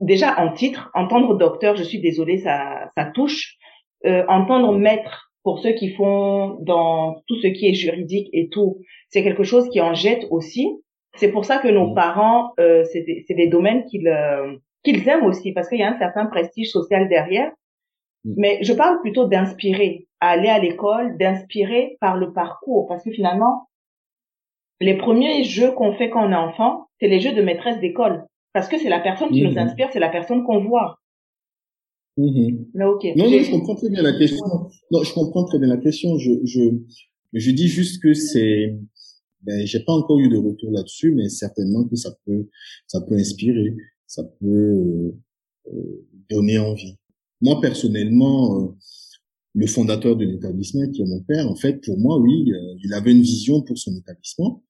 déjà 0.00 0.38
en 0.38 0.52
titre, 0.52 0.90
entendre 0.94 1.36
docteur, 1.36 1.76
je 1.76 1.82
suis 1.82 2.00
désolée, 2.00 2.38
ça 2.38 2.90
ça 2.96 3.06
touche. 3.06 3.56
Euh, 4.04 4.24
entendre 4.28 4.72
maître 4.76 5.32
pour 5.44 5.60
ceux 5.60 5.72
qui 5.72 5.90
font 5.90 6.58
dans 6.60 7.22
tout 7.26 7.36
ce 7.40 7.46
qui 7.46 7.68
est 7.68 7.74
juridique 7.74 8.28
et 8.32 8.48
tout, 8.48 8.78
c'est 9.10 9.22
quelque 9.22 9.44
chose 9.44 9.68
qui 9.70 9.80
en 9.80 9.94
jette 9.94 10.26
aussi. 10.30 10.68
C'est 11.16 11.30
pour 11.30 11.44
ça 11.44 11.58
que 11.58 11.68
nos 11.68 11.90
mmh. 11.90 11.94
parents, 11.94 12.52
euh, 12.58 12.84
c'est 12.90 13.02
des, 13.02 13.24
des, 13.28 13.46
domaines 13.48 13.84
qu'ils 13.84 14.08
euh, 14.08 14.56
qu'ils 14.82 15.06
aiment 15.08 15.24
aussi, 15.24 15.52
parce 15.52 15.68
qu'il 15.68 15.78
y 15.78 15.82
a 15.82 15.94
un 15.94 15.98
certain 15.98 16.26
prestige 16.26 16.70
social 16.70 17.08
derrière. 17.08 17.50
Mmh. 18.24 18.34
Mais 18.36 18.58
je 18.62 18.72
parle 18.72 19.00
plutôt 19.00 19.26
d'inspirer, 19.26 20.06
aller 20.20 20.48
à 20.48 20.58
l'école, 20.58 21.18
d'inspirer 21.18 21.98
par 22.00 22.16
le 22.16 22.32
parcours, 22.32 22.86
parce 22.88 23.04
que 23.04 23.10
finalement, 23.10 23.68
les 24.80 24.96
premiers 24.96 25.44
jeux 25.44 25.72
qu'on 25.72 25.92
fait 25.94 26.10
quand 26.10 26.26
on 26.26 26.32
est 26.32 26.34
enfant, 26.34 26.86
c'est 26.98 27.08
les 27.08 27.20
jeux 27.20 27.34
de 27.34 27.42
maîtresse 27.42 27.78
d'école, 27.80 28.24
parce 28.52 28.68
que 28.68 28.78
c'est 28.78 28.88
la 28.88 29.00
personne 29.00 29.30
qui 29.30 29.42
nous 29.42 29.52
mmh. 29.52 29.58
inspire, 29.58 29.88
c'est 29.92 30.00
la 30.00 30.10
personne 30.10 30.44
qu'on 30.44 30.64
voit. 30.64 30.98
Mais 32.16 32.84
ok. 32.84 33.04
Non, 33.16 33.30
non, 33.30 33.38
je 33.38 33.50
comprends 33.50 33.74
très 33.74 33.88
bien 33.88 34.02
la 34.02 34.12
question. 34.12 34.44
Non, 34.90 35.02
je 35.02 35.14
comprends 35.14 35.44
très 35.44 35.58
bien 35.58 35.68
la 35.68 35.78
question. 35.78 36.18
Je, 36.18 36.32
je, 36.44 36.60
je 37.32 37.50
dis 37.50 37.68
juste 37.68 38.02
que 38.02 38.12
c'est, 38.12 38.76
ben 39.42 39.66
j'ai 39.66 39.80
pas 39.80 39.92
encore 39.92 40.18
eu 40.18 40.28
de 40.28 40.36
retour 40.36 40.70
là-dessus, 40.70 41.12
mais 41.14 41.28
certainement 41.28 41.84
que 41.84 41.96
ça 41.96 42.14
peut 42.24 42.48
ça 42.86 43.00
peut 43.00 43.16
inspirer, 43.16 43.76
ça 44.06 44.24
peut 44.40 44.46
euh, 44.46 45.16
euh 45.72 46.06
donner 46.30 46.58
envie. 46.58 46.96
Moi 47.40 47.60
personnellement, 47.60 48.62
euh, 48.62 48.68
le 49.54 49.66
fondateur 49.66 50.16
de 50.16 50.24
l'établissement, 50.24 50.88
qui 50.90 51.02
est 51.02 51.06
mon 51.06 51.20
père, 51.22 51.50
en 51.50 51.56
fait, 51.56 51.80
pour 51.84 51.98
moi, 51.98 52.18
oui, 52.18 52.52
euh, 52.52 52.74
il 52.82 52.94
avait 52.94 53.12
une 53.12 53.22
vision 53.22 53.62
pour 53.62 53.76
son 53.76 53.94
établissement 53.96 54.62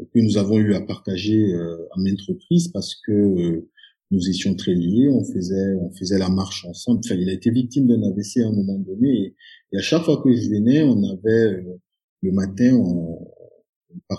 que 0.00 0.18
nous 0.18 0.38
avons 0.38 0.58
eu 0.58 0.74
à 0.74 0.80
partager 0.80 1.54
à 1.54 2.00
maintes 2.00 2.20
reprises 2.26 2.66
parce 2.68 2.96
que 3.06 3.64
nous 4.10 4.28
étions 4.28 4.56
très 4.56 4.74
liés, 4.74 5.08
on 5.08 5.22
faisait 5.24 5.74
on 5.74 5.92
faisait 5.92 6.18
la 6.18 6.28
marche 6.28 6.64
ensemble. 6.64 7.00
Enfin, 7.04 7.14
il 7.14 7.28
a 7.28 7.32
été 7.32 7.50
victime 7.52 7.86
d'un 7.86 8.02
AVC 8.02 8.38
à 8.38 8.48
un 8.48 8.52
moment 8.52 8.78
donné 8.80 9.08
et, 9.08 9.34
et, 9.72 9.78
à 9.78 9.82
chaque 9.82 10.02
fois 10.02 10.20
que 10.20 10.34
je 10.34 10.50
venais, 10.50 10.82
on 10.82 11.00
avait 11.04 11.64
le 12.22 12.32
matin, 12.32 12.74
on, 12.74 13.24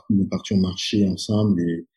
nous 0.10 0.28
partions 0.28 0.58
marcher 0.58 1.08
ensemble 1.08 1.62
et 1.62 1.88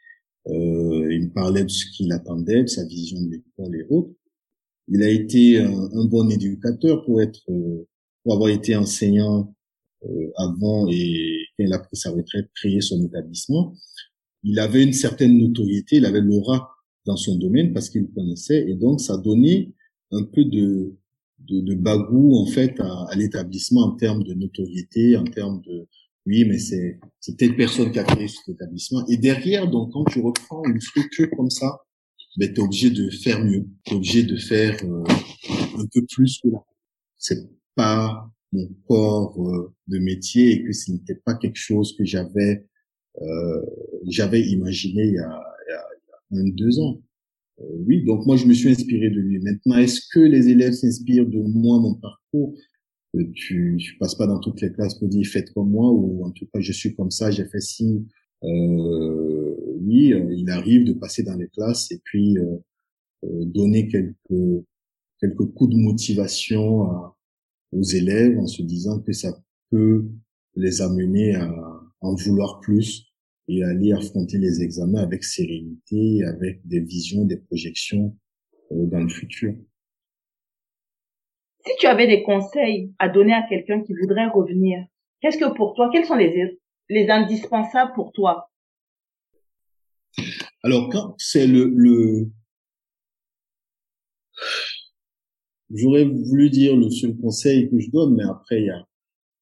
euh, 0.49 1.13
il 1.13 1.25
me 1.25 1.31
parlait 1.33 1.65
de 1.65 1.71
ce 1.71 1.85
qu'il 1.87 2.13
attendait, 2.13 2.63
de 2.63 2.69
sa 2.69 2.85
vision 2.85 3.21
de 3.21 3.31
l'école 3.31 3.77
et 3.77 3.87
autres. 3.91 4.15
Il 4.89 5.03
a 5.03 5.11
été 5.11 5.59
un, 5.61 6.05
bon 6.07 6.31
éducateur 6.31 7.05
pour 7.05 7.21
être, 7.21 7.43
euh, 7.51 7.87
pour 8.23 8.35
avoir 8.35 8.49
été 8.49 8.75
enseignant 8.75 9.55
euh, 10.05 10.31
avant 10.37 10.89
et 10.89 11.39
quand 11.57 11.65
il 11.65 11.73
a 11.73 11.79
pris 11.79 11.97
sa 11.97 12.11
retraite, 12.11 12.49
créé 12.55 12.81
son 12.81 13.05
établissement. 13.05 13.75
Il 14.43 14.59
avait 14.61 14.85
une 14.85 14.95
certaine 14.95 15.37
notoriété, 15.37 15.97
il 15.97 16.07
avait 16.07 16.21
l'aura 16.21 16.71
dans 17.05 17.17
son 17.17 17.37
domaine 17.37 17.73
parce 17.73 17.91
qu'il 17.91 18.09
connaissait 18.09 18.65
et 18.69 18.75
donc 18.75 19.01
ça 19.01 19.19
donnait 19.19 19.73
un 20.13 20.23
peu 20.23 20.45
de, 20.45 20.95
de, 21.41 21.61
de 21.61 21.75
bagou 21.75 22.37
en 22.37 22.47
fait 22.47 22.79
à, 22.81 23.07
à 23.11 23.17
l'établissement 23.17 23.83
en 23.83 23.97
termes 23.97 24.23
de 24.23 24.33
notoriété, 24.33 25.17
en 25.17 25.25
termes 25.25 25.61
de, 25.63 25.87
oui, 26.29 26.45
mais 26.47 26.59
c'est 26.59 26.99
c'est 27.21 27.37
personne 27.57 27.91
qui 27.91 27.99
a 27.99 28.05
créé 28.05 28.29
cet 28.29 28.49
établissement. 28.51 29.07
Et 29.09 29.17
derrière, 29.17 29.69
donc, 29.71 29.93
quand 29.93 30.05
tu 30.05 30.21
reprends 30.21 30.63
une 30.65 30.81
structure 30.81 31.29
comme 31.37 31.51
ça, 31.51 31.79
ben, 32.37 32.53
tu 32.53 32.61
es 32.61 32.65
obligé 32.65 32.91
de 32.91 33.09
faire 33.11 33.43
mieux. 33.43 33.67
Tu 33.85 33.95
es 33.95 33.97
obligé 33.97 34.23
de 34.25 34.37
faire 34.37 34.77
euh, 34.85 35.05
un 35.79 35.87
peu 35.93 36.05
plus 36.15 36.39
que 36.43 36.49
là. 36.51 36.59
C'est 37.17 37.49
pas 37.75 38.31
mon 38.53 38.69
corps 38.87 39.35
euh, 39.41 39.75
de 39.89 39.99
métier 39.99 40.53
et 40.53 40.65
que 40.65 40.73
ce 40.73 40.93
n'était 40.93 41.15
pas 41.17 41.35
quelque 41.35 41.57
chose 41.57 41.97
que 41.97 42.05
j'avais 42.05 42.67
euh, 43.23 43.63
j'avais 44.07 44.43
imaginé 44.43 45.07
il 45.07 45.15
y 45.15 45.19
a, 45.19 45.43
il 45.67 46.37
y 46.37 46.39
a, 46.39 46.41
a 46.41 46.51
deux 46.53 46.79
ans. 46.81 47.01
Oui, 47.87 48.05
donc 48.05 48.25
moi 48.27 48.37
je 48.37 48.47
me 48.47 48.53
suis 48.55 48.69
inspiré 48.71 49.11
de 49.11 49.19
lui. 49.19 49.41
Maintenant, 49.41 49.79
est-ce 49.79 50.03
que 50.13 50.21
les 50.21 50.49
élèves 50.49 50.75
s'inspirent 50.75 51.27
de 51.27 51.41
moi, 51.41 51.81
mon 51.81 51.95
parcours? 51.95 52.55
Tu, 53.35 53.77
tu 53.79 53.97
passes 53.99 54.15
pas 54.15 54.27
dans 54.27 54.39
toutes 54.39 54.61
les 54.61 54.73
classes 54.73 54.99
pour 54.99 55.09
dire 55.09 55.27
faites 55.27 55.53
comme 55.53 55.71
moi 55.71 55.91
ou 55.91 56.25
en 56.25 56.31
tout 56.31 56.47
cas 56.53 56.61
je 56.61 56.73
suis 56.73 56.95
comme 56.95 57.11
ça, 57.11 57.31
j'ai 57.31 57.45
fait 57.47 57.61
ci. 57.61 58.07
Euh, 58.45 59.57
oui, 59.81 60.13
euh, 60.13 60.33
il 60.35 60.51
arrive 60.51 60.85
de 60.85 60.93
passer 60.93 61.23
dans 61.23 61.35
les 61.35 61.49
classes 61.49 61.91
et 61.91 62.01
puis 62.05 62.39
euh, 62.39 62.57
euh, 63.25 63.45
donner 63.45 63.89
quelques 63.89 64.65
quelques 65.21 65.47
coups 65.55 65.75
de 65.75 65.81
motivation 65.81 66.85
à, 66.85 67.17
aux 67.73 67.83
élèves 67.83 68.39
en 68.39 68.47
se 68.47 68.63
disant 68.63 69.01
que 69.01 69.13
ça 69.13 69.37
peut 69.71 70.07
les 70.55 70.81
amener 70.81 71.35
à 71.35 71.53
en 72.01 72.15
vouloir 72.15 72.61
plus 72.61 73.07
et 73.49 73.65
à 73.65 73.71
aller 73.71 73.93
affronter 73.93 74.39
les 74.39 74.63
examens 74.63 75.01
avec 75.01 75.25
sérénité, 75.25 76.23
avec 76.25 76.61
des 76.65 76.81
visions, 76.81 77.25
des 77.25 77.39
projections 77.39 78.17
dans 78.71 79.01
le 79.01 79.09
futur. 79.09 79.55
Si 81.69 81.77
tu 81.79 81.87
avais 81.87 82.07
des 82.07 82.23
conseils 82.23 82.95
à 82.99 83.11
donner 83.11 83.35
à 83.35 83.43
quelqu'un 83.47 83.83
qui 83.83 83.93
voudrait 83.93 84.29
revenir, 84.29 84.87
qu'est-ce 85.21 85.37
que 85.37 85.55
pour 85.55 85.75
toi, 85.75 85.91
quels 85.93 86.07
sont 86.07 86.15
les, 86.15 86.59
les 86.89 87.11
indispensables 87.11 87.93
pour 87.95 88.13
toi? 88.13 88.51
Alors, 90.63 90.89
quand 90.89 91.15
c'est 91.19 91.47
le, 91.47 91.67
le... 91.67 92.31
J'aurais 95.75 96.07
voulu 96.07 96.49
dire 96.49 96.75
le 96.75 96.89
seul 96.89 97.15
conseil 97.19 97.69
que 97.69 97.79
je 97.79 97.91
donne, 97.91 98.15
mais 98.15 98.25
après, 98.25 98.63
il 98.63 98.67
y 98.67 98.71
a, 98.71 98.89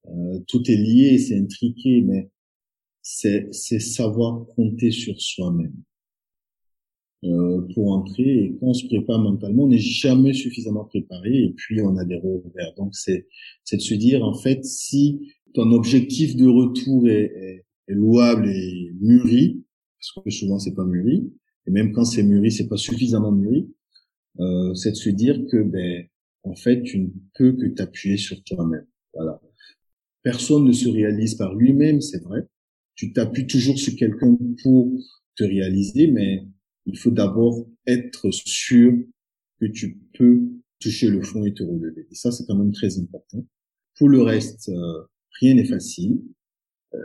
euh, 0.07 0.41
tout 0.49 0.69
est 0.69 0.77
lié, 0.77 1.19
c'est 1.19 1.39
intriqué, 1.39 2.03
mais 2.05 2.29
c'est, 3.03 3.47
c'est 3.53 3.79
savoir 3.79 4.47
compter 4.57 4.91
sur 4.91 5.15
soi-même. 5.21 5.75
Euh, 7.27 7.63
pour 7.75 7.93
entrer 7.93 8.45
et 8.45 8.57
quand 8.61 8.67
on 8.67 8.75
se 8.75 8.87
prépare 8.87 9.19
mentalement, 9.19 9.65
on 9.65 9.69
n'est 9.69 9.79
jamais 9.79 10.33
suffisamment 10.33 10.85
préparé 10.85 11.35
et 11.35 11.55
puis 11.57 11.81
on 11.81 11.97
a 11.97 12.05
des 12.05 12.17
revers. 12.17 12.75
Donc 12.77 12.95
c'est 12.95 13.27
c'est 13.65 13.79
de 13.79 13.83
se 13.83 13.95
dire 13.95 14.23
en 14.23 14.35
fait 14.35 14.65
si 14.65 15.33
ton 15.55 15.73
objectif 15.73 16.37
de 16.37 16.47
retour 16.47 17.09
est, 17.09 17.65
est, 17.89 17.95
louable 17.95 18.49
et 18.49 18.93
mûri, 19.01 19.65
parce 19.99 20.25
que 20.25 20.31
souvent 20.31 20.59
c'est 20.59 20.75
pas 20.75 20.85
mûri, 20.85 21.33
et 21.67 21.71
même 21.71 21.93
quand 21.93 22.05
c'est 22.05 22.23
mûri, 22.23 22.53
c'est 22.53 22.69
pas 22.69 22.77
suffisamment 22.77 23.33
mûri. 23.33 23.73
euh, 24.41 24.75
c'est 24.75 24.91
de 24.91 24.97
se 24.97 25.11
dire 25.11 25.41
que 25.51 25.63
ben 25.63 26.07
en 26.45 26.55
fait 26.55 26.83
tu 26.83 27.01
ne 27.01 27.09
peux 27.35 27.53
que 27.55 27.67
t'appuyer 27.67 28.19
sur 28.19 28.43
toi-même. 28.45 28.87
Voilà. 29.15 29.41
Personne 30.23 30.65
ne 30.65 30.73
se 30.73 30.89
réalise 30.89 31.35
par 31.35 31.55
lui-même, 31.55 32.01
c'est 32.01 32.23
vrai. 32.23 32.47
Tu 32.95 33.13
t'appuies 33.13 33.47
toujours 33.47 33.79
sur 33.79 33.97
quelqu'un 33.97 34.37
pour 34.63 34.93
te 35.37 35.45
réaliser, 35.45 36.09
mais 36.09 36.47
il 36.87 36.97
faut 36.97 37.11
d'abord 37.11 37.67
être 37.87 38.31
sûr 38.31 38.93
que 39.61 39.67
tu 39.67 40.01
peux 40.17 40.41
toucher 40.81 41.09
le 41.09 41.23
fond 41.23 41.45
et 41.45 41.55
te 41.55 41.63
relever. 41.63 42.07
Et 42.11 42.15
ça, 42.15 42.31
c'est 42.31 42.45
quand 42.47 42.57
même 42.57 42.73
très 42.73 42.99
important. 42.99 43.45
Pour 43.99 44.09
le 44.09 44.23
reste, 44.23 44.69
euh, 44.69 45.03
rien 45.41 45.55
n'est 45.55 45.65
facile. 45.65 46.23
Euh, 46.95 46.99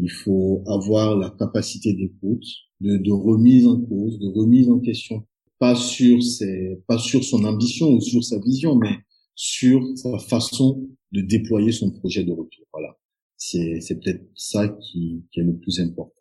il 0.00 0.10
faut 0.10 0.62
avoir 0.66 1.16
la 1.16 1.30
capacité 1.30 1.92
d'écoute, 1.92 2.44
de, 2.80 2.96
de 2.96 3.12
remise 3.12 3.66
en 3.66 3.80
cause, 3.80 4.18
de 4.18 4.28
remise 4.28 4.68
en 4.68 4.78
question, 4.80 5.26
pas 5.58 5.74
sur 5.74 6.22
ses, 6.22 6.82
pas 6.86 6.98
sur 6.98 7.24
son 7.24 7.44
ambition 7.44 7.90
ou 7.92 8.00
sur 8.00 8.22
sa 8.22 8.38
vision, 8.38 8.76
mais 8.76 8.98
sur 9.34 9.82
sa 9.96 10.18
façon 10.18 10.88
de 11.12 11.20
déployer 11.20 11.72
son 11.72 11.90
projet 11.90 12.24
de 12.24 12.32
retour. 12.32 12.64
Voilà, 12.72 12.96
c'est 13.36 13.80
c'est 13.80 14.00
peut-être 14.00 14.24
ça 14.34 14.68
qui, 14.68 15.24
qui 15.30 15.40
est 15.40 15.44
le 15.44 15.56
plus 15.56 15.80
important. 15.80 16.13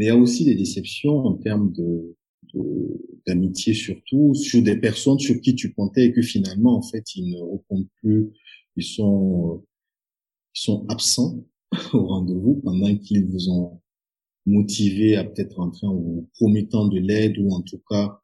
Mais 0.00 0.06
il 0.06 0.08
y 0.08 0.12
a 0.12 0.16
aussi 0.16 0.46
des 0.46 0.54
déceptions 0.54 1.18
en 1.26 1.34
termes 1.34 1.72
de 1.72 2.16
d'amitié 3.26 3.74
surtout 3.74 4.34
sur 4.34 4.62
des 4.62 4.76
personnes 4.76 5.18
sur 5.18 5.38
qui 5.42 5.54
tu 5.54 5.74
comptais 5.74 6.06
et 6.06 6.12
que 6.12 6.22
finalement 6.22 6.78
en 6.78 6.82
fait 6.82 7.14
ils 7.16 7.28
ne 7.30 7.38
répondent 7.38 7.86
plus. 8.00 8.30
Ils 8.76 8.82
sont 8.82 9.62
ils 10.56 10.60
sont 10.62 10.86
absents 10.88 11.44
au 11.92 12.06
rendez-vous 12.06 12.62
pendant 12.64 12.96
qu'ils 12.96 13.26
vous 13.26 13.50
ont 13.50 13.82
motivé 14.46 15.16
à 15.16 15.24
peut-être 15.24 15.56
rentrer 15.56 15.86
en 15.86 15.94
vous 15.94 16.30
promettant 16.32 16.88
de 16.88 16.98
l'aide 16.98 17.36
ou 17.38 17.50
en 17.50 17.60
tout 17.60 17.82
cas 17.86 18.22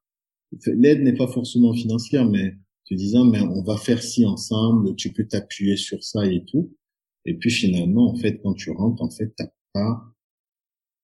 l'aide 0.66 1.02
n'est 1.02 1.14
pas 1.14 1.28
forcément 1.28 1.74
financière 1.74 2.26
mais 2.26 2.54
te 2.86 2.94
disant 2.94 3.26
mais 3.26 3.42
on 3.42 3.62
va 3.62 3.76
faire 3.76 4.02
ci 4.02 4.24
ensemble 4.24 4.96
tu 4.96 5.12
peux 5.12 5.26
t'appuyer 5.26 5.76
sur 5.76 6.02
ça 6.02 6.24
et 6.24 6.42
tout. 6.46 6.74
Et 7.26 7.34
puis 7.34 7.50
finalement 7.50 8.10
en 8.10 8.16
fait 8.16 8.40
quand 8.42 8.54
tu 8.54 8.70
rentres 8.70 9.02
en 9.02 9.10
fait 9.10 9.34
t'as 9.36 9.50
pas 9.74 10.15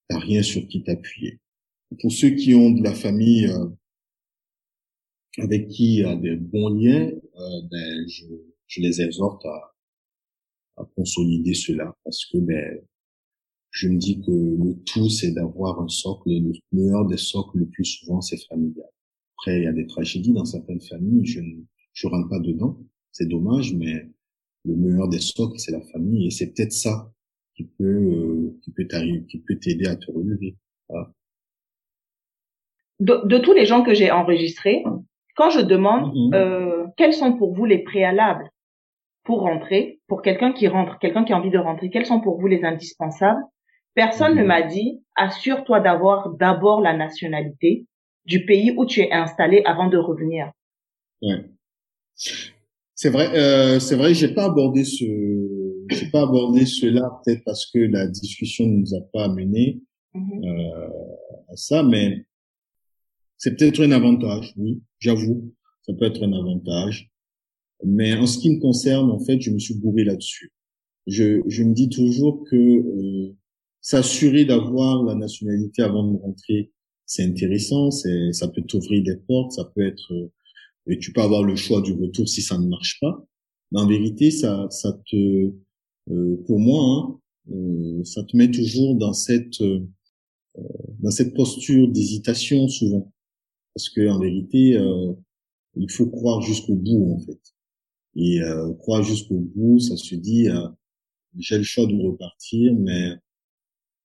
t'as 0.08 0.18
rien 0.18 0.42
sur 0.42 0.66
qui 0.68 0.82
t'appuyer 0.82 1.40
pour 2.00 2.12
ceux 2.12 2.30
qui 2.30 2.54
ont 2.54 2.70
de 2.70 2.82
la 2.82 2.94
famille 2.94 3.46
euh, 3.46 3.68
avec 5.38 5.68
qui 5.68 5.94
il 5.94 5.98
y 6.00 6.04
a 6.04 6.14
des 6.14 6.36
bons 6.36 6.68
liens, 6.68 7.10
euh, 7.10 7.62
ben, 7.70 8.08
je, 8.08 8.26
je, 8.66 8.80
les 8.80 9.00
exhorte 9.00 9.44
à, 9.46 9.74
à, 10.76 10.84
consolider 10.96 11.54
cela 11.54 11.94
parce 12.04 12.26
que 12.26 12.38
ben, 12.38 12.80
je 13.70 13.88
me 13.88 13.98
dis 13.98 14.20
que 14.20 14.30
le 14.30 14.74
tout, 14.84 15.08
c'est 15.08 15.32
d'avoir 15.32 15.80
un 15.80 15.88
socle. 15.88 16.28
Le 16.28 16.52
meilleur 16.72 17.06
des 17.06 17.16
socles, 17.16 17.58
le 17.58 17.66
plus 17.66 17.84
souvent, 17.84 18.20
c'est 18.20 18.42
familial. 18.46 18.88
Après, 19.38 19.58
il 19.58 19.64
y 19.64 19.66
a 19.66 19.72
des 19.72 19.86
tragédies 19.86 20.32
dans 20.32 20.44
certaines 20.44 20.82
familles. 20.82 21.24
Je 21.24 21.40
ne 21.40 21.62
je 21.94 22.06
rentre 22.06 22.28
pas 22.28 22.40
dedans. 22.40 22.78
C'est 23.12 23.28
dommage, 23.28 23.74
mais 23.74 24.10
le 24.64 24.76
meilleur 24.76 25.08
des 25.08 25.20
socles, 25.20 25.58
c'est 25.58 25.72
la 25.72 25.80
famille. 25.80 26.26
Et 26.26 26.30
c'est 26.30 26.48
peut-être 26.48 26.72
ça 26.72 27.11
qui 27.54 27.64
peut, 27.64 27.84
euh, 27.84 28.58
qui 28.62 28.72
peut 28.72 28.86
t'arriver, 28.86 29.24
qui 29.26 29.38
peut 29.38 29.58
t'aider 29.58 29.86
à 29.86 29.96
te 29.96 30.10
relever. 30.10 30.56
Voilà 30.88 31.12
de, 33.02 33.38
tous 33.38 33.52
les 33.52 33.66
gens 33.66 33.82
que 33.82 33.94
j'ai 33.94 34.10
enregistrés, 34.10 34.84
quand 35.36 35.50
je 35.50 35.60
demande 35.60 36.14
mhm. 36.14 36.34
euh, 36.34 36.84
quels 36.96 37.14
sont 37.14 37.36
pour 37.36 37.54
vous 37.54 37.64
les 37.64 37.78
préalables 37.78 38.48
pour 39.24 39.42
rentrer, 39.42 40.00
pour 40.08 40.20
quelqu'un 40.22 40.52
qui 40.52 40.66
rentre, 40.66 40.98
quelqu'un 40.98 41.24
qui 41.24 41.32
a 41.32 41.38
envie 41.38 41.50
de 41.50 41.58
rentrer, 41.58 41.90
quels 41.90 42.06
sont 42.06 42.20
pour 42.20 42.40
vous 42.40 42.48
les 42.48 42.64
indispensables? 42.64 43.40
Personne 43.94 44.34
ne 44.34 44.40
mhm. 44.40 44.46
m'a 44.48 44.62
dit 44.62 45.02
assure-toi 45.16 45.80
d'avoir 45.80 46.30
d'abord 46.30 46.80
la 46.80 46.96
nationalité 46.96 47.86
du 48.24 48.44
pays 48.44 48.72
où 48.76 48.86
tu 48.86 49.00
es 49.00 49.12
installé 49.12 49.62
avant 49.64 49.88
de 49.88 49.98
revenir. 49.98 50.50
Ouais. 51.22 51.44
C'est 52.14 53.10
vrai, 53.10 53.28
euh, 53.34 53.80
c'est 53.80 53.96
vrai, 53.96 54.14
j'ai 54.14 54.32
pas 54.32 54.44
abordé 54.44 54.84
ce, 54.84 55.04
j'ai 55.92 56.10
pas 56.10 56.22
abordé 56.22 56.66
cela 56.66 57.10
peut-être 57.24 57.42
parce 57.44 57.66
que 57.70 57.78
la 57.78 58.06
discussion 58.06 58.66
ne 58.66 58.78
nous 58.78 58.94
a 58.94 59.00
pas 59.12 59.24
amené 59.24 59.80
mhm. 60.14 60.44
euh, 60.44 60.88
à 61.48 61.56
ça, 61.56 61.82
mais 61.82 62.26
c'est 63.38 63.56
peut-être 63.56 63.82
un 63.82 63.90
avantage, 63.90 64.52
oui, 64.56 64.80
j'avoue, 64.98 65.52
ça 65.82 65.92
peut 65.94 66.06
être 66.06 66.22
un 66.22 66.32
avantage. 66.32 67.10
Mais 67.84 68.14
en 68.14 68.26
ce 68.26 68.38
qui 68.38 68.50
me 68.50 68.60
concerne, 68.60 69.10
en 69.10 69.18
fait, 69.18 69.40
je 69.40 69.50
me 69.50 69.58
suis 69.58 69.74
bourré 69.74 70.04
là-dessus. 70.04 70.52
Je, 71.08 71.42
je 71.48 71.64
me 71.64 71.74
dis 71.74 71.88
toujours 71.88 72.44
que 72.44 72.56
euh, 72.56 73.34
s'assurer 73.80 74.44
d'avoir 74.44 75.02
la 75.02 75.16
nationalité 75.16 75.82
avant 75.82 76.04
de 76.04 76.16
rentrer, 76.16 76.70
c'est 77.04 77.24
intéressant, 77.24 77.90
c'est 77.90 78.32
ça 78.32 78.48
peut 78.48 78.62
t'ouvrir 78.62 79.02
des 79.02 79.16
portes, 79.16 79.52
ça 79.52 79.64
peut 79.74 79.84
être 79.84 80.12
euh, 80.12 80.32
et 80.88 80.98
tu 80.98 81.12
peux 81.12 81.20
avoir 81.20 81.42
le 81.42 81.56
choix 81.56 81.80
du 81.80 81.92
retour 81.92 82.28
si 82.28 82.42
ça 82.42 82.58
ne 82.58 82.68
marche 82.68 82.98
pas. 83.00 83.24
Mais 83.70 83.80
en 83.80 83.86
vérité, 83.86 84.30
ça 84.30 84.68
ça 84.70 84.92
te 85.10 85.52
pour 86.06 86.58
moi, 86.58 86.84
hein, 86.84 87.20
euh, 87.54 88.04
ça 88.04 88.22
te 88.24 88.36
met 88.36 88.50
toujours 88.50 88.96
dans 88.96 89.12
cette 89.12 89.60
euh, 89.60 89.86
dans 91.00 91.10
cette 91.10 91.34
posture 91.34 91.88
d'hésitation 91.88 92.68
souvent 92.68 93.12
parce 93.74 93.88
que 93.88 94.08
en 94.08 94.18
vérité, 94.18 94.76
euh, 94.76 95.12
il 95.76 95.90
faut 95.90 96.06
croire 96.06 96.40
jusqu'au 96.42 96.74
bout 96.74 97.14
en 97.14 97.20
fait. 97.20 97.40
Et 98.14 98.42
euh, 98.42 98.72
croire 98.74 99.02
jusqu'au 99.02 99.38
bout, 99.38 99.80
ça 99.80 99.96
se 99.96 100.14
dit, 100.14 100.48
euh, 100.48 100.68
j'ai 101.38 101.56
le 101.56 101.64
choix 101.64 101.86
de 101.86 101.94
repartir, 101.94 102.74
mais 102.74 103.16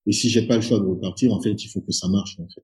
et 0.06 0.14
si 0.14 0.30
j'ai 0.30 0.48
pas 0.48 0.56
le 0.56 0.62
choix 0.62 0.80
de 0.80 0.86
repartir, 0.86 1.34
en 1.34 1.42
fait, 1.42 1.52
il 1.52 1.68
faut 1.68 1.82
que 1.82 1.92
ça 1.92 2.08
marche 2.08 2.40
en 2.40 2.48
fait. 2.48 2.64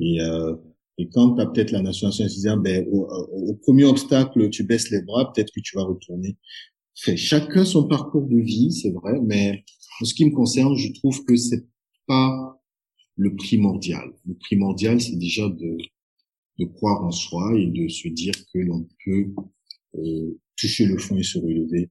Et 0.00 0.20
euh, 0.20 0.56
et 1.00 1.08
quand 1.10 1.36
tu 1.36 1.40
as 1.40 1.46
peut-être 1.46 1.70
la 1.70 1.80
nation 1.80 2.08
disant, 2.08 2.56
ben 2.56 2.84
au, 2.90 3.06
au, 3.06 3.54
premier 3.54 3.84
obstacle, 3.84 4.50
tu 4.50 4.64
baisses 4.64 4.90
les 4.90 5.00
bras, 5.02 5.32
peut-être 5.32 5.52
que 5.52 5.60
tu 5.60 5.76
vas 5.76 5.84
retourner. 5.84 6.36
Fait 7.00 7.16
chacun 7.16 7.64
son 7.64 7.86
parcours 7.86 8.26
de 8.26 8.38
vie, 8.38 8.72
c'est 8.72 8.90
vrai, 8.90 9.20
mais 9.22 9.64
en 10.00 10.04
ce 10.04 10.14
qui 10.14 10.24
me 10.24 10.34
concerne, 10.34 10.74
je 10.76 10.92
trouve 10.92 11.24
que 11.24 11.36
c'est 11.36 11.66
pas 12.06 12.60
le 13.16 13.34
primordial. 13.36 14.10
Le 14.26 14.34
primordial, 14.34 15.00
c'est 15.00 15.16
déjà 15.16 15.48
de 15.48 15.76
de 16.58 16.64
croire 16.64 17.04
en 17.04 17.10
soi 17.10 17.56
et 17.56 17.66
de 17.66 17.88
se 17.88 18.08
dire 18.08 18.34
que 18.52 18.58
l'on 18.58 18.86
peut 19.04 19.32
euh, 19.96 20.40
toucher 20.56 20.86
le 20.86 20.98
fond 20.98 21.16
et 21.16 21.22
se 21.22 21.38
relever 21.38 21.90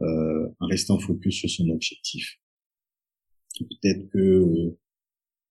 euh, 0.00 0.48
en 0.60 0.66
restant 0.66 0.98
focus 0.98 1.34
sur 1.34 1.50
son 1.50 1.68
objectif. 1.68 2.38
Peut-être 3.58 4.08
que 4.10 4.18
euh, 4.18 4.78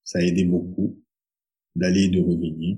ça 0.03 0.19
a 0.19 0.21
aidé 0.21 0.45
beaucoup 0.45 1.01
d'aller 1.75 2.03
et 2.03 2.09
de 2.09 2.21
revenir. 2.21 2.77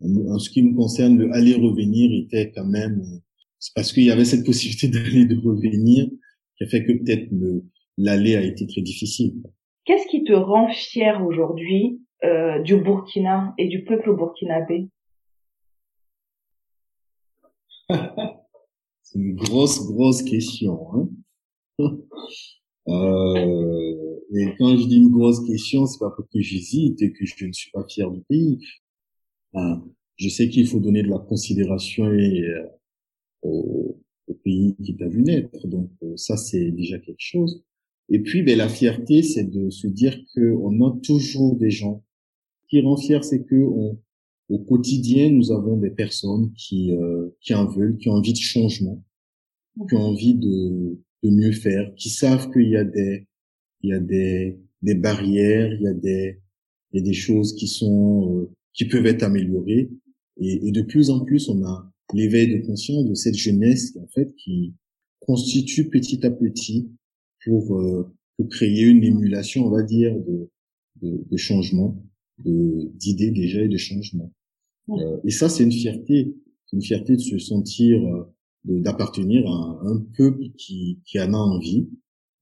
En 0.00 0.38
ce 0.38 0.50
qui 0.50 0.62
me 0.62 0.74
concerne, 0.74 1.16
le 1.16 1.32
aller-revenir 1.32 2.12
était 2.12 2.52
quand 2.52 2.66
même, 2.66 3.02
c'est 3.58 3.74
parce 3.74 3.92
qu'il 3.92 4.04
y 4.04 4.10
avait 4.10 4.24
cette 4.24 4.44
possibilité 4.44 4.88
d'aller 4.88 5.24
de 5.26 5.36
revenir 5.36 6.06
qui 6.56 6.64
a 6.64 6.66
fait 6.68 6.84
que 6.84 6.92
peut-être 6.92 7.28
le 7.32 7.64
l'aller 7.98 8.36
a 8.36 8.42
été 8.42 8.66
très 8.66 8.82
difficile. 8.82 9.42
Qu'est-ce 9.84 10.06
qui 10.08 10.24
te 10.24 10.32
rend 10.32 10.68
fier 10.68 11.24
aujourd'hui 11.24 12.00
euh, 12.24 12.60
du 12.62 12.76
Burkina 12.76 13.54
et 13.58 13.68
du 13.68 13.84
peuple 13.84 14.14
burkinabé? 14.14 14.88
C'est 19.02 19.18
une 19.18 19.36
grosse, 19.36 19.86
grosse 19.86 20.22
question. 20.22 20.88
Hein 20.92 21.08
euh, 22.88 24.20
et 24.34 24.54
quand 24.58 24.76
je 24.76 24.86
dis 24.86 24.96
une 24.96 25.10
grosse 25.10 25.46
question, 25.46 25.86
c'est 25.86 26.00
pas 26.00 26.10
parce 26.10 26.28
que 26.28 26.40
j'hésite 26.40 27.00
et 27.00 27.12
que 27.12 27.24
je 27.24 27.46
ne 27.46 27.52
suis 27.52 27.70
pas 27.70 27.84
fier 27.88 28.10
du 28.10 28.22
pays. 28.22 28.58
je 30.16 30.28
sais 30.28 30.48
qu'il 30.48 30.66
faut 30.66 30.80
donner 30.80 31.04
de 31.04 31.08
la 31.08 31.18
considération 31.18 32.10
et, 32.12 32.42
euh, 32.42 32.66
au, 33.46 33.98
pays 34.44 34.76
qui 34.84 34.96
t'a 34.96 35.08
vu 35.08 35.22
naître. 35.22 35.66
Donc 35.66 35.90
euh, 36.02 36.16
ça, 36.16 36.36
c'est 36.36 36.70
déjà 36.70 36.98
quelque 36.98 37.14
chose. 37.18 37.62
Et 38.08 38.20
puis, 38.20 38.42
ben, 38.42 38.58
la 38.58 38.68
fierté, 38.68 39.22
c'est 39.22 39.44
de 39.44 39.70
se 39.70 39.86
dire 39.86 40.16
qu'on 40.34 40.86
a 40.86 40.98
toujours 41.02 41.56
des 41.56 41.70
gens. 41.70 42.04
qui 42.68 42.80
rend 42.80 42.96
fier, 42.96 43.24
c'est 43.24 43.44
que 43.44 43.56
au 44.48 44.58
quotidien, 44.58 45.30
nous 45.30 45.50
avons 45.52 45.76
des 45.76 45.90
personnes 45.90 46.52
qui, 46.54 46.92
euh, 46.92 47.28
qui 47.40 47.54
en 47.54 47.66
veulent, 47.66 47.96
qui 47.96 48.08
ont 48.08 48.14
envie 48.14 48.32
de 48.32 48.38
changement, 48.38 49.02
qui 49.88 49.94
ont 49.96 50.02
envie 50.02 50.34
de, 50.34 50.98
de 51.22 51.30
mieux 51.30 51.52
faire, 51.52 51.92
qui 51.96 52.10
savent 52.10 52.50
qu'il 52.52 52.68
y 52.68 52.76
a 52.76 52.84
des, 52.84 53.26
il 53.82 53.90
y 53.90 53.92
a 53.92 54.00
des, 54.00 54.58
des 54.82 54.94
barrières, 54.94 55.72
il 55.72 55.82
y 55.82 55.88
a 55.88 55.94
des, 55.94 56.40
il 56.92 57.00
y 57.00 57.02
a 57.02 57.04
des 57.04 57.12
choses 57.12 57.54
qui 57.54 57.66
sont, 57.66 58.36
euh, 58.36 58.50
qui 58.72 58.84
peuvent 58.84 59.06
être 59.06 59.22
améliorées. 59.22 59.90
Et, 60.38 60.70
de 60.70 60.82
plus 60.82 61.10
en 61.10 61.24
plus, 61.24 61.48
on 61.48 61.64
a 61.64 61.90
l'éveil 62.12 62.58
de 62.58 62.66
conscience 62.66 63.04
de 63.06 63.14
cette 63.14 63.36
jeunesse, 63.36 63.96
en 64.00 64.06
fait, 64.08 64.34
qui 64.36 64.74
constitue 65.20 65.88
petit 65.88 66.24
à 66.24 66.30
petit 66.30 66.88
pour, 67.44 67.78
euh, 67.78 68.12
pour 68.36 68.48
créer 68.48 68.84
une 68.84 69.02
émulation, 69.02 69.66
on 69.66 69.70
va 69.70 69.82
dire, 69.82 70.14
de, 70.14 70.50
de, 71.02 71.24
de 71.30 71.36
changement, 71.36 72.02
d'idées 72.38 73.30
déjà 73.30 73.62
et 73.62 73.68
de 73.68 73.76
changement. 73.76 74.32
Euh, 74.90 75.18
et 75.24 75.30
ça, 75.30 75.48
c'est 75.48 75.64
une 75.64 75.72
fierté, 75.72 76.34
une 76.72 76.82
fierté 76.82 77.14
de 77.14 77.20
se 77.20 77.38
sentir, 77.38 77.98
euh, 78.06 78.24
d'appartenir 78.64 79.46
à 79.46 79.80
un 79.84 80.04
peuple 80.16 80.50
qui, 80.56 81.00
qui 81.04 81.20
en 81.20 81.32
a 81.32 81.38
envie, 81.38 81.88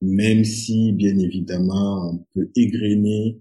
même 0.00 0.44
si, 0.44 0.92
bien 0.92 1.16
évidemment, 1.18 2.10
on 2.12 2.18
peut 2.34 2.50
égrener 2.56 3.40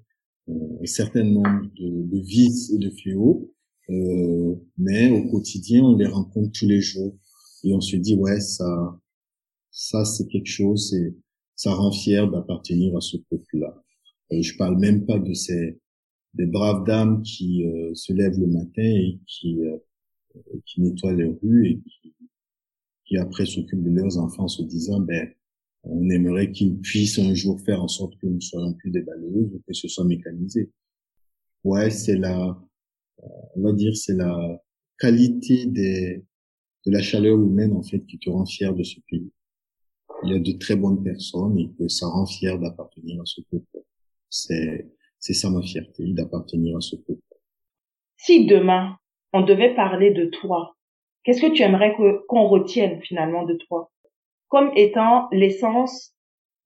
euh, 0.50 0.54
un 0.82 0.86
certain 0.86 1.24
nombre 1.24 1.70
de, 1.76 2.04
de 2.04 2.20
vices 2.20 2.72
et 2.72 2.78
de 2.78 2.90
fléaux. 2.90 3.52
Euh, 3.90 4.56
mais 4.78 5.10
au 5.10 5.30
quotidien, 5.30 5.84
on 5.84 5.98
les 5.98 6.08
rencontre 6.08 6.52
tous 6.58 6.68
les 6.68 6.82
jours 6.82 7.16
et 7.64 7.74
on 7.74 7.82
se 7.82 7.96
dit 7.96 8.16
ouais 8.16 8.40
ça, 8.40 9.00
ça 9.72 10.06
c'est 10.06 10.28
quelque 10.28 10.50
chose, 10.50 10.94
et 10.94 11.16
ça 11.56 11.74
rend 11.74 11.92
fier 11.92 12.30
d'appartenir 12.30 12.96
à 12.96 13.02
ce 13.02 13.18
peuple-là. 13.30 13.84
Euh, 14.32 14.42
je 14.42 14.58
parle 14.58 14.80
même 14.80 15.06
pas 15.06 15.20
de 15.20 15.34
ces 15.34 15.80
des 16.34 16.48
braves 16.48 16.84
dames 16.86 17.22
qui 17.22 17.64
euh, 17.64 17.94
se 17.94 18.12
lèvent 18.12 18.40
le 18.40 18.48
matin 18.48 18.82
et 18.82 19.20
qui 19.28 19.60
euh, 19.66 19.78
qui 20.66 20.82
nettoient 20.82 21.14
les 21.14 21.26
rues 21.26 21.68
et 21.68 21.80
qui, 21.82 22.14
qui 23.06 23.18
après 23.18 23.46
s'occupent 23.46 23.84
de 23.84 23.92
leurs 23.92 24.18
enfants 24.18 24.46
en 24.46 24.48
se 24.48 24.64
disant 24.64 25.00
ben 25.00 25.32
on 25.84 26.10
aimerait 26.10 26.52
qu'ils 26.52 26.80
puissent 26.80 27.20
un 27.20 27.34
jour 27.34 27.60
faire 27.62 27.84
en 27.84 27.88
sorte 27.88 28.18
que 28.18 28.28
nous 28.28 28.42
soyons 28.42 28.74
plus 28.74 28.90
des 28.90 29.02
balayeuses 29.02 29.54
ou 29.54 29.62
que 29.68 29.74
ce 29.74 29.88
soit 29.88 30.06
mécanisé. 30.06 30.72
Ouais, 31.64 31.90
c'est 31.92 32.18
la, 32.18 32.58
on 33.22 33.62
va 33.62 33.74
dire, 33.74 33.96
c'est 33.96 34.16
la 34.16 34.62
qualité 35.00 35.66
des, 35.66 36.24
de 36.86 36.92
la 36.92 37.02
chaleur 37.02 37.38
humaine 37.38 37.74
en 37.74 37.84
fait 37.84 38.00
qui 38.06 38.20
te 38.20 38.30
rend 38.30 38.46
fier 38.46 38.74
de 38.74 38.84
ce 38.84 39.00
pays. 39.10 39.32
Il 40.24 40.32
y 40.32 40.36
a 40.36 40.40
de 40.40 40.52
très 40.54 40.76
bonnes 40.76 41.04
personnes 41.04 41.58
et 41.60 41.70
que 41.78 41.88
ça 41.88 42.08
rend 42.08 42.26
fier 42.26 42.58
d'appartenir 42.58 43.22
à 43.22 43.26
ce 43.26 43.42
peuple. 43.50 43.84
C'est 44.30 44.90
c'est 45.20 45.34
ça 45.34 45.50
ma 45.50 45.62
fierté 45.62 46.04
d'appartenir 46.08 46.76
à 46.78 46.82
ce 46.82 46.96
peuple. 46.98 47.22
Si 48.18 48.46
demain 48.46 48.98
on 49.32 49.42
devait 49.42 49.74
parler 49.74 50.12
de 50.12 50.26
toi, 50.26 50.76
qu'est-ce 51.24 51.42
que 51.42 51.54
tu 51.54 51.64
aimerais 51.64 51.96
qu'on 52.28 52.48
retienne 52.48 53.02
finalement 53.02 53.46
de 53.46 53.58
toi? 53.68 53.92
Comme 54.50 54.72
étant 54.76 55.28
l'essence 55.32 56.14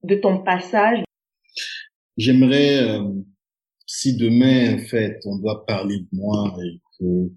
de 0.04 0.16
ton 0.16 0.44
passage? 0.44 1.04
J'aimerais, 2.18 2.80
euh, 2.80 3.04
si 3.88 4.16
demain, 4.16 4.76
en 4.76 4.78
fait, 4.86 5.20
on 5.26 5.40
doit 5.40 5.66
parler 5.66 6.00
de 6.00 6.08
moi 6.12 6.56
et 6.64 6.80
que 7.00 7.32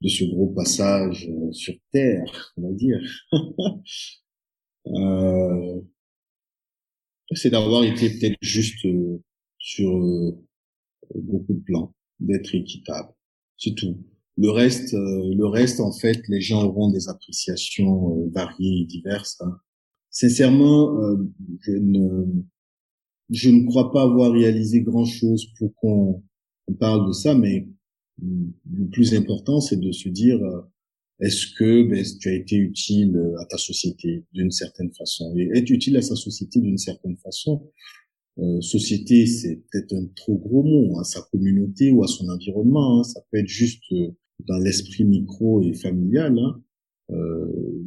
de 0.00 0.08
ce 0.08 0.24
gros 0.24 0.48
passage 0.48 1.28
euh, 1.28 1.52
sur 1.52 1.74
Terre, 1.92 2.52
on 2.56 2.62
va 2.68 2.72
dire, 2.74 2.98
euh, 4.88 5.80
c'est 7.34 7.50
d'avoir 7.50 7.84
été 7.84 8.10
peut-être 8.10 8.36
juste 8.40 8.84
sur 9.58 9.92
beaucoup 11.14 11.54
de 11.54 11.62
plans, 11.64 11.94
d'être 12.18 12.54
équitable, 12.54 13.12
c'est 13.56 13.74
tout. 13.74 13.96
Le 14.38 14.50
reste, 14.50 14.92
le 14.92 15.46
reste, 15.46 15.80
en 15.80 15.92
fait, 15.92 16.20
les 16.28 16.40
gens 16.42 16.64
auront 16.64 16.90
des 16.90 17.08
appréciations 17.08 18.28
variées 18.34 18.82
et 18.82 18.84
diverses. 18.84 19.40
Hein 19.40 19.60
sincèrement, 20.16 20.98
euh, 21.02 21.16
je 21.60 21.72
ne 21.72 22.24
je 23.30 23.50
ne 23.50 23.66
crois 23.66 23.92
pas 23.92 24.02
avoir 24.02 24.32
réalisé 24.32 24.82
grand 24.82 25.04
chose 25.04 25.46
pour 25.58 25.74
qu'on 25.76 26.22
parle 26.78 27.08
de 27.08 27.12
ça, 27.12 27.34
mais 27.34 27.66
le 28.22 28.86
plus 28.90 29.14
important, 29.14 29.60
c'est 29.60 29.78
de 29.78 29.92
se 29.92 30.08
dire 30.08 30.42
euh, 30.42 30.60
est-ce 31.20 31.46
que 31.58 31.82
ben, 31.88 32.04
tu 32.20 32.28
as 32.28 32.34
été 32.34 32.56
utile 32.56 33.18
à 33.40 33.44
ta 33.46 33.58
société 33.58 34.24
d'une 34.32 34.50
certaine 34.50 34.92
façon? 34.92 35.34
Et 35.36 35.50
être 35.58 35.70
utile 35.70 35.96
à 35.96 36.02
sa 36.02 36.16
société 36.16 36.60
d'une 36.60 36.78
certaine 36.78 37.16
façon, 37.18 37.70
euh, 38.38 38.60
société, 38.60 39.26
c'est 39.26 39.62
peut-être 39.70 39.94
un 39.94 40.06
trop 40.14 40.36
gros 40.36 40.62
mot, 40.62 40.98
à 41.00 41.04
sa 41.04 41.22
communauté 41.32 41.90
ou 41.90 42.04
à 42.04 42.06
son 42.06 42.28
environnement. 42.28 43.00
Hein. 43.00 43.04
ça 43.04 43.20
peut 43.30 43.38
être 43.38 43.48
juste 43.48 43.84
dans 44.40 44.58
l'esprit 44.58 45.04
micro 45.04 45.62
et 45.62 45.72
familial 45.72 46.38
hein, 46.38 46.62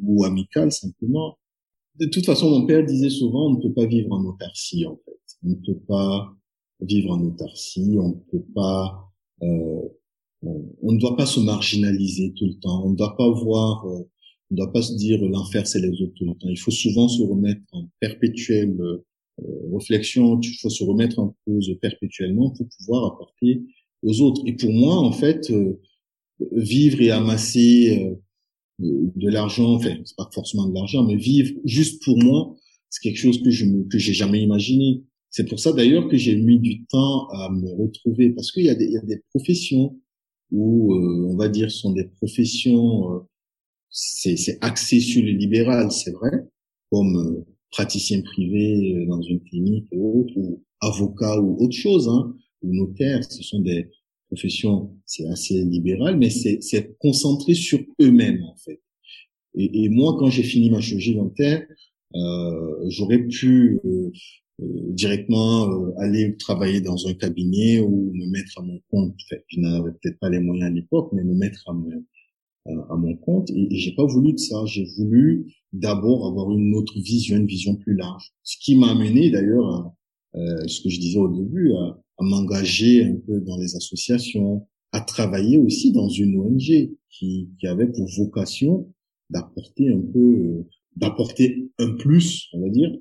ou 0.04 0.24
amical 0.24 0.72
simplement 0.72 1.38
de 2.00 2.06
toute 2.06 2.26
façon, 2.26 2.50
mon 2.50 2.66
père 2.66 2.86
disait 2.86 3.10
souvent, 3.10 3.48
on 3.48 3.58
ne 3.58 3.62
peut 3.62 3.74
pas 3.74 3.86
vivre 3.86 4.12
en 4.12 4.24
autarcie, 4.24 4.86
en 4.86 4.96
fait. 4.96 5.09
On 5.44 5.50
ne 5.50 5.56
peut 5.56 5.80
pas 5.88 6.36
vivre 6.82 7.12
en 7.12 7.22
autarcie, 7.22 7.96
on 8.00 8.10
ne 8.10 8.32
peut 8.32 8.46
pas, 8.56 9.12
euh, 9.44 9.82
on, 10.42 10.92
ne 10.92 11.00
doit 11.00 11.18
pas 11.18 11.26
se 11.26 11.40
marginaliser 11.40 12.34
tout 12.34 12.46
le 12.46 12.56
temps, 12.56 12.86
on 12.86 12.92
ne 12.92 12.96
doit 12.96 13.18
pas 13.18 13.30
voir, 13.30 13.86
euh, 13.86 14.00
on 14.52 14.56
ne 14.56 14.58
doit 14.58 14.72
pas 14.72 14.82
se 14.82 14.96
dire 14.96 15.22
l'enfer 15.24 15.68
c'est 15.68 15.82
les 15.82 16.02
autres 16.02 16.14
tout 16.16 16.26
le 16.26 16.34
temps. 16.36 16.50
Il 16.50 16.60
faut 16.60 16.72
souvent 16.72 17.08
se 17.08 17.22
remettre 17.22 17.62
en 17.74 17.90
perpétuelle 18.00 18.78
euh, 19.44 19.78
réflexion, 19.78 20.40
il 20.42 20.58
faut 20.62 20.70
se 20.70 20.84
remettre 20.84 21.20
en 21.20 21.36
cause 21.46 21.72
perpétuellement 21.82 22.52
pour 22.52 22.68
pouvoir 22.78 23.14
apporter 23.14 23.62
aux 24.04 24.22
autres. 24.22 24.42
Et 24.46 24.54
pour 24.54 24.72
moi, 24.72 24.96
en 24.96 25.12
fait, 25.12 25.50
euh, 25.52 25.80
vivre 26.52 27.02
et 27.02 27.12
amasser 27.12 28.06
euh, 28.06 28.16
de, 28.80 29.30
l'argent, 29.30 29.76
enfin, 29.76 29.96
c'est 30.06 30.16
pas 30.16 30.30
forcément 30.34 30.68
de 30.68 30.74
l'argent, 30.74 31.04
mais 31.04 31.16
vivre 31.16 31.54
juste 31.66 32.04
pour 32.04 32.18
moi, 32.18 32.56
c'est 32.90 33.02
quelque 33.02 33.18
chose 33.20 33.42
que 33.44 33.52
je 33.52 33.66
que 33.90 34.00
j'ai 34.00 34.14
jamais 34.14 34.42
imaginé. 34.42 35.04
C'est 35.32 35.48
pour 35.48 35.60
ça 35.60 35.74
d'ailleurs 35.74 36.08
que 36.08 36.18
j'ai 36.18 36.36
mis 36.36 36.60
du 36.60 36.86
temps 36.86 37.28
à 37.30 37.50
me 37.52 37.70
retrouver 37.72 38.32
parce 38.32 38.52
qu'il 38.52 38.66
y 38.66 38.70
a 38.70 38.76
des, 38.76 38.88
y 38.88 38.98
a 38.98 39.02
des 39.02 39.22
professions 39.34 39.98
où 40.52 40.94
euh, 40.96 41.28
on 41.30 41.36
va 41.36 41.48
dire 41.48 41.70
sont 41.70 41.94
des 41.94 42.06
professions 42.06 43.14
euh, 43.14 43.20
c'est 43.90 44.38
c'est 44.38 44.58
axé 44.62 45.00
sur 45.00 45.24
le 45.24 45.32
libéral, 45.32 45.92
c'est 45.92 46.12
vrai, 46.12 46.32
comme 46.92 47.18
euh, 47.18 47.46
praticien 47.72 48.22
privé 48.22 49.06
dans 49.08 49.22
une 49.22 49.42
clinique 49.42 49.88
et 49.92 49.98
autres, 49.98 50.34
ou 50.36 50.64
avocat 50.82 51.40
ou 51.40 51.64
autre 51.64 51.76
chose, 51.76 52.08
hein, 52.08 52.36
ou 52.62 52.74
notaire, 52.74 53.24
ce 53.24 53.44
sont 53.44 53.60
des 53.62 53.90
profession, 54.30 54.96
c'est 55.06 55.28
assez 55.28 55.64
libéral, 55.66 56.18
mais 56.18 56.30
c'est 56.30 56.98
concentré 57.00 57.54
sur 57.54 57.80
eux-mêmes 58.00 58.44
en 58.44 58.56
fait. 58.58 58.80
Et, 59.56 59.86
et, 59.86 59.90
moi, 59.90 60.16
quand 60.20 60.30
j'ai 60.30 60.44
fini 60.44 60.70
ma 60.70 60.80
chirurgie 60.80 61.16
dentaire, 61.16 61.66
euh, 62.16 62.90
j'aurais 62.90 63.24
pu 63.24 63.80
euh, 63.86 63.90
euh 63.90 64.12
directement 64.90 65.70
euh, 65.70 65.94
aller 65.98 66.36
travailler 66.38 66.82
dans 66.82 67.08
un 67.08 67.14
cabinet 67.14 67.80
ou 67.80 68.12
me 68.14 68.26
mettre 68.28 68.60
à 68.60 68.62
mon 68.62 68.80
compte. 68.92 69.16
Enfin, 69.26 69.42
je 69.48 69.60
n'avais 69.60 69.92
peut-être 69.92 70.20
pas 70.20 70.30
les 70.30 70.40
moyens 70.40 70.72
à 70.72 70.74
l'époque, 70.74 71.12
mais 71.14 71.24
me 71.24 71.36
mettre 71.36 71.64
à, 71.70 71.74
mon, 71.74 72.04
à, 72.90 72.96
mon 72.96 73.16
compte. 73.16 73.50
Et, 73.52 73.74
et 73.74 73.78
j'ai 73.78 73.94
pas 73.96 74.06
voulu 74.06 74.34
de 74.34 74.38
ça. 74.38 74.66
J'ai 74.66 74.86
voulu 74.98 75.54
d'abord 75.74 76.28
avoir 76.28 76.52
une 76.52 76.76
autre 76.76 77.00
vision, 77.00 77.38
une 77.38 77.46
vision 77.46 77.76
plus 77.76 77.96
large. 77.96 78.32
Ce 78.44 78.58
qui 78.60 78.76
m'a 78.76 78.92
amené 78.92 79.30
d'ailleurs 79.32 79.66
à 79.68 79.96
euh, 80.36 80.68
ce 80.68 80.82
que 80.82 80.90
je 80.90 81.00
disais 81.00 81.20
au 81.20 81.30
début, 81.30 81.72
à, 81.74 82.00
à 82.18 82.24
m'engager 82.24 83.04
un 83.04 83.16
peu 83.26 83.40
dans 83.42 83.58
les 83.58 83.76
associations, 83.76 84.68
à 84.92 85.02
travailler 85.02 85.58
aussi 85.58 85.92
dans 85.92 86.10
une 86.10 86.38
ONG 86.40 86.92
qui, 87.10 87.50
qui 87.60 87.68
avait 87.68 87.88
pour 87.88 88.08
vocation 88.18 88.92
d'apporter 89.30 89.90
un 89.90 90.02
peu, 90.02 90.66
d'apporter 90.96 91.70
un 91.78 91.94
plus, 91.94 92.48
on 92.54 92.62
va 92.62 92.70
dire, 92.70 92.92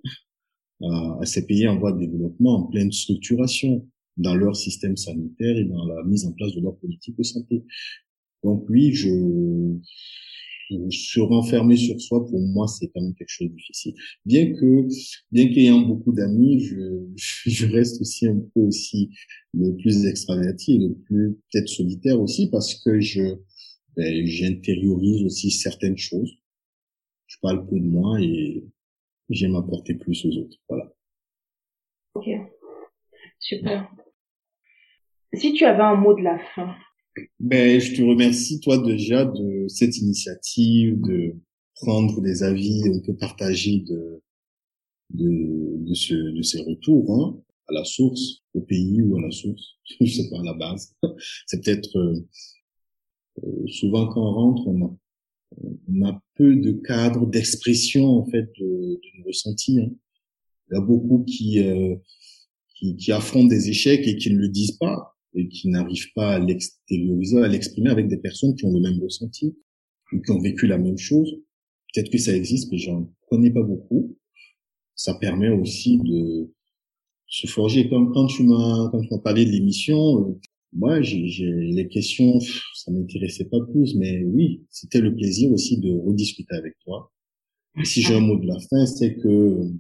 à, 0.83 1.19
à, 1.21 1.27
ces 1.27 1.47
pays 1.47 1.67
en 1.69 1.79
voie 1.79 1.93
de 1.93 2.01
développement, 2.01 2.57
en 2.57 2.63
pleine 2.65 2.93
structuration 2.93 3.87
dans 4.17 4.35
leur 4.35 4.57
système 4.57 4.97
sanitaire 4.97 5.57
et 5.57 5.65
dans 5.65 5.87
la 5.87 6.03
mise 6.05 6.27
en 6.27 6.33
place 6.33 6.55
de 6.55 6.61
leur 6.61 6.77
politique 6.79 7.17
de 7.17 7.23
santé. 7.23 7.65
Donc 8.43 8.69
oui, 8.69 8.93
je, 8.93 9.09
se 10.91 11.21
renfermer 11.21 11.77
sur 11.77 12.01
soi, 12.01 12.27
pour 12.27 12.41
moi, 12.41 12.67
c'est 12.69 12.89
quand 12.89 13.01
même 13.01 13.15
quelque 13.15 13.31
chose 13.31 13.49
de 13.49 13.55
difficile. 13.55 13.95
Bien 14.27 14.53
que, 14.53 14.89
bien 15.33 15.49
qu'ayant 15.49 15.81
beaucoup 15.81 16.13
d'amis, 16.13 16.61
je, 16.61 16.77
je 17.47 17.67
reste 17.67 18.01
aussi 18.01 18.27
un 18.27 18.39
peu 18.55 18.61
aussi 18.61 19.11
le 19.55 19.75
plus 19.77 20.05
extraverti 20.07 20.75
et 20.75 20.79
le 20.79 20.95
plus 20.95 21.39
peut-être 21.51 21.69
solitaire 21.69 22.21
aussi 22.21 22.49
parce 22.51 22.75
que 22.75 23.01
je, 23.01 23.37
ben, 23.97 24.27
j'intériorise 24.27 25.25
aussi 25.25 25.51
certaines 25.51 25.97
choses. 25.97 26.33
Je 27.27 27.37
parle 27.43 27.67
peu 27.69 27.79
de 27.79 27.87
moi 27.87 28.21
et 28.21 28.65
j'aime 29.29 29.57
apporter 29.57 29.95
plus 29.95 30.25
aux 30.25 30.37
autres. 30.39 30.59
Voilà. 30.69 30.93
Ok. 32.15 32.29
Super. 33.39 33.91
Si 35.33 35.53
tu 35.53 35.65
avais 35.65 35.83
un 35.83 35.95
mot 35.95 36.15
de 36.15 36.23
la 36.23 36.39
fin, 36.55 36.75
ben, 37.41 37.81
je 37.81 37.95
te 37.95 38.03
remercie, 38.03 38.61
toi, 38.61 38.79
déjà, 38.79 39.25
de 39.25 39.67
cette 39.69 39.99
initiative, 39.99 41.01
de 41.01 41.37
prendre 41.75 42.21
des 42.21 42.43
avis 42.43 42.83
un 42.89 43.01
peu 43.01 43.15
partagés 43.15 43.81
de, 43.81 44.23
de, 45.11 45.77
de, 45.79 45.95
ce, 45.95 46.15
de 46.15 46.43
ces 46.43 46.63
retours, 46.63 47.13
hein, 47.13 47.41
à 47.69 47.75
la 47.75 47.85
source, 47.85 48.43
au 48.55 48.61
pays 48.61 49.03
ou 49.03 49.17
à 49.17 49.21
la 49.21 49.31
source, 49.31 49.77
je 50.01 50.07
sais 50.07 50.31
pas, 50.31 50.41
à 50.41 50.45
la 50.45 50.55
base. 50.55 50.95
C'est 51.47 51.63
peut-être, 51.63 51.97
euh, 51.99 53.67
souvent 53.69 54.09
quand 54.09 54.23
on 54.23 54.33
rentre, 54.33 54.67
on 54.67 54.87
a, 54.87 54.97
on 55.57 56.07
a 56.07 56.23
peu 56.35 56.57
de 56.57 56.73
cadre 56.73 57.27
d'expression, 57.27 58.07
en 58.07 58.27
fait, 58.27 58.51
de, 58.59 58.67
de 58.67 59.19
nos 59.19 59.27
ressentis. 59.27 59.81
Hein. 59.81 59.91
Il 60.71 60.75
y 60.75 60.77
a 60.77 60.81
beaucoup 60.81 61.25
qui, 61.25 61.61
euh, 61.61 61.97
qui, 62.75 62.97
qui 62.97 63.13
affrontent 63.13 63.49
des 63.49 63.69
échecs 63.69 64.07
et 64.07 64.17
qui 64.17 64.31
ne 64.31 64.39
le 64.39 64.49
disent 64.49 64.77
pas 64.77 65.17
et 65.35 65.49
qui 65.49 65.69
n'arrivent 65.69 66.13
pas 66.15 66.35
à 66.35 66.39
l'extérioriser, 66.39 67.39
à 67.39 67.49
l'exprimer 67.49 67.91
avec 67.91 68.09
des 68.09 68.19
personnes 68.19 68.55
qui 68.55 68.65
ont 68.65 68.73
le 68.73 68.81
même 68.81 69.01
ressenti 69.03 69.57
ou 70.13 70.21
qui 70.21 70.31
ont 70.31 70.41
vécu 70.41 70.67
la 70.67 70.79
même 70.79 70.99
chose. 70.99 71.31
Peut-être 71.93 72.11
que 72.11 72.19
ça 72.19 72.35
existe, 72.35 72.71
mais 72.71 72.79
j'en 72.79 73.11
connais 73.29 73.51
pas 73.51 73.63
beaucoup. 73.63 74.17
Ça 74.95 75.15
permet 75.15 75.49
aussi 75.49 75.99
de 75.99 76.51
se 77.27 77.47
forger. 77.47 77.89
Comme 77.89 78.13
quand 78.13 78.27
tu 78.27 78.43
m'as 78.43 78.89
quand 78.91 79.01
tu 79.01 79.09
m'as 79.11 79.21
parlé 79.21 79.45
de 79.45 79.51
l'émission, 79.51 80.21
euh, 80.21 80.41
moi 80.73 81.01
j'ai 81.03 81.25
les 81.45 81.89
questions, 81.89 82.39
ça 82.75 82.91
m'intéressait 82.93 83.47
pas 83.47 83.61
plus, 83.73 83.95
mais 83.97 84.23
oui, 84.25 84.63
c'était 84.71 85.01
le 85.01 85.15
plaisir 85.15 85.51
aussi 85.53 85.79
de 85.79 85.93
rediscuter 85.93 86.55
avec 86.55 86.75
toi. 86.85 87.13
Si 87.85 88.03
j'ai 88.03 88.15
un 88.15 88.21
mot 88.21 88.37
de 88.39 88.47
la 88.47 88.59
fin, 88.61 88.87
c'est 88.87 89.17
que 89.17 89.29
euh, 89.29 89.73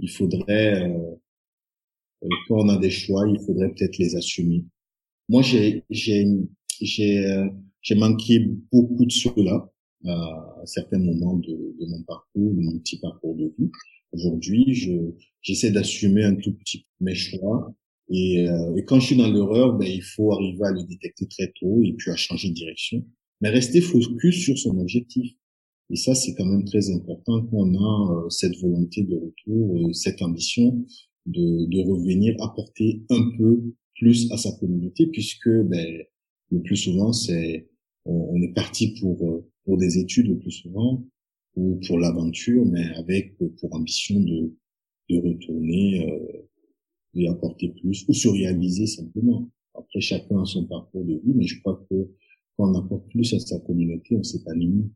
il 0.00 0.10
faudrait 0.10 0.88
euh, 0.88 2.28
quand 2.48 2.56
on 2.64 2.68
a 2.68 2.78
des 2.78 2.90
choix, 2.90 3.28
il 3.28 3.40
faudrait 3.46 3.70
peut-être 3.70 3.98
les 3.98 4.16
assumer 4.16 4.64
moi 5.28 5.42
j'ai 5.42 5.84
j'ai 5.90 6.26
j'ai 6.80 7.26
euh, 7.26 7.48
j'ai 7.82 7.94
manqué 7.94 8.40
beaucoup 8.72 9.04
de 9.04 9.12
cela 9.12 9.70
à 10.06 10.62
certains 10.64 10.98
moments 10.98 11.36
de, 11.36 11.52
de, 11.80 11.86
mon 11.86 12.02
parcours, 12.04 12.54
de 12.54 12.60
mon 12.60 12.78
petit 12.78 12.98
parcours 13.00 13.34
de 13.34 13.52
vie. 13.58 13.70
Aujourd'hui, 14.12 14.74
je 14.74 14.92
j'essaie 15.42 15.70
d'assumer 15.70 16.24
un 16.24 16.36
tout 16.36 16.54
petit 16.54 16.78
peu 16.78 17.04
mes 17.04 17.14
choix. 17.14 17.74
Et, 18.10 18.48
euh, 18.48 18.74
et 18.76 18.84
quand 18.84 19.00
je 19.00 19.06
suis 19.06 19.16
dans 19.16 19.30
l'erreur, 19.30 19.74
ben, 19.76 19.86
il 19.86 20.02
faut 20.02 20.32
arriver 20.32 20.64
à 20.64 20.72
le 20.72 20.82
détecter 20.84 21.26
très 21.26 21.52
tôt 21.60 21.82
et 21.82 21.92
puis 21.92 22.10
à 22.10 22.16
changer 22.16 22.48
de 22.48 22.54
direction. 22.54 23.04
Mais 23.40 23.50
rester 23.50 23.80
focus 23.80 24.42
sur 24.42 24.58
son 24.58 24.78
objectif. 24.78 25.32
Et 25.90 25.96
ça, 25.96 26.14
c'est 26.14 26.34
quand 26.34 26.44
même 26.44 26.64
très 26.64 26.90
important 26.90 27.42
qu'on 27.46 27.74
a 27.74 28.12
euh, 28.12 28.28
cette 28.30 28.56
volonté 28.58 29.04
de 29.04 29.14
retour, 29.14 29.88
euh, 29.88 29.92
cette 29.92 30.20
ambition 30.22 30.84
de, 31.26 31.66
de 31.66 31.88
revenir 31.88 32.34
apporter 32.42 33.02
un 33.10 33.30
peu 33.38 33.74
plus 33.96 34.30
à 34.32 34.36
sa 34.36 34.52
communauté, 34.52 35.06
puisque 35.06 35.48
ben, 35.48 36.02
le 36.50 36.62
plus 36.62 36.76
souvent, 36.76 37.12
c'est 37.12 37.68
on, 38.04 38.30
on 38.32 38.42
est 38.42 38.52
parti 38.54 38.94
pour 39.00 39.22
euh, 39.28 39.50
pour 39.64 39.76
des 39.76 39.98
études 39.98 40.28
le 40.28 40.38
plus 40.38 40.50
souvent 40.50 41.04
ou 41.56 41.80
pour 41.86 41.98
l'aventure, 41.98 42.64
mais 42.66 42.86
avec 42.96 43.36
pour 43.36 43.74
ambition 43.74 44.18
de 44.20 44.54
de 45.10 45.16
retourner 45.16 46.06
euh, 47.26 47.32
apporter 47.32 47.68
plus 47.68 48.04
ou 48.08 48.12
se 48.12 48.28
réaliser 48.28 48.86
simplement. 48.86 49.48
Après, 49.74 50.00
chacun 50.00 50.42
a 50.42 50.44
son 50.44 50.66
parcours 50.66 51.04
de 51.04 51.14
vie, 51.14 51.34
mais 51.34 51.46
je 51.46 51.60
crois 51.60 51.80
que 51.88 51.94
quand 52.56 52.70
on 52.70 52.78
apporte 52.78 53.08
plus 53.10 53.32
à 53.34 53.38
sa 53.38 53.58
communauté, 53.60 54.16
on 54.16 54.22
s'épanouit. 54.22 54.90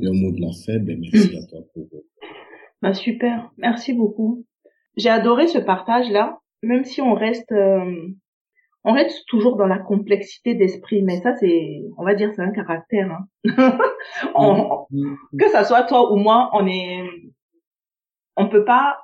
Et 0.00 0.06
au 0.06 0.12
mot 0.12 0.30
de 0.30 0.40
la 0.40 0.78
ben, 0.78 1.00
merci 1.00 1.36
à 1.36 1.44
toi 1.46 1.60
pour. 1.74 1.88
Bah, 2.80 2.94
super, 2.94 3.50
merci 3.56 3.92
beaucoup. 3.92 4.44
J'ai 4.96 5.08
adoré 5.08 5.48
ce 5.48 5.58
partage-là, 5.58 6.38
même 6.62 6.84
si 6.84 7.00
on 7.00 7.14
reste, 7.14 7.50
euh, 7.50 8.08
on 8.84 8.92
reste 8.92 9.24
toujours 9.26 9.56
dans 9.56 9.66
la 9.66 9.78
complexité 9.78 10.54
d'esprit, 10.54 11.02
mais 11.02 11.20
ça 11.20 11.34
c'est, 11.36 11.82
on 11.96 12.04
va 12.04 12.14
dire, 12.14 12.32
c'est 12.34 12.42
un 12.42 12.52
caractère. 12.52 13.10
Hein. 13.10 13.44
on, 14.36 14.86
que 15.38 15.48
ça 15.50 15.64
soit 15.64 15.82
toi 15.84 16.12
ou 16.12 16.16
moi, 16.16 16.50
on 16.52 16.66
est, 16.66 17.02
on 18.36 18.48
peut 18.48 18.64
pas 18.64 18.98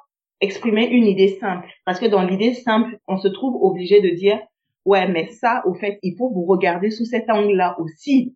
exprimer 0.44 0.86
une 0.86 1.06
idée 1.06 1.36
simple, 1.40 1.66
parce 1.84 1.98
que 1.98 2.06
dans 2.06 2.22
l'idée 2.22 2.54
simple, 2.54 2.98
on 3.08 3.18
se 3.18 3.28
trouve 3.28 3.56
obligé 3.62 4.00
de 4.00 4.10
dire, 4.10 4.38
ouais, 4.84 5.10
mais 5.10 5.30
ça, 5.32 5.62
au 5.66 5.74
fait, 5.74 5.98
il 6.02 6.16
faut 6.16 6.30
vous 6.30 6.44
regarder 6.44 6.90
sous 6.90 7.04
cet 7.04 7.30
angle-là 7.30 7.76
aussi. 7.80 8.34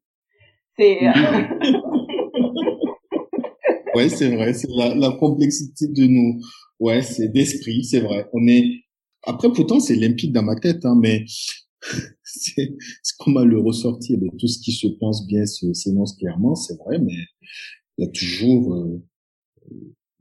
C'est 0.78 1.00
ouais, 3.94 4.08
c'est 4.08 4.34
vrai, 4.34 4.54
c'est 4.54 4.68
la, 4.70 5.10
complexité 5.18 5.88
de 5.88 6.06
nous. 6.06 6.40
Ouais, 6.78 7.02
c'est 7.02 7.28
d'esprit, 7.28 7.84
c'est 7.84 8.00
vrai. 8.00 8.26
On 8.32 8.46
est. 8.46 8.84
Après, 9.24 9.52
pourtant, 9.52 9.80
c'est 9.80 9.96
limpide 9.96 10.32
dans 10.32 10.44
ma 10.44 10.56
tête, 10.56 10.84
hein, 10.84 10.96
mais 11.00 11.24
c'est 12.22 12.74
comment 13.18 13.44
le 13.44 13.58
ressortir. 13.58 14.18
Tout 14.38 14.46
ce 14.46 14.60
qui 14.60 14.72
se 14.72 14.86
pense 14.86 15.26
bien 15.26 15.44
s'énonce 15.46 16.16
clairement, 16.16 16.54
c'est 16.54 16.78
vrai, 16.78 16.98
mais 16.98 17.16
il 17.96 18.04
y 18.04 18.08
a 18.08 18.10
toujours. 18.10 18.74
Euh, 18.74 19.02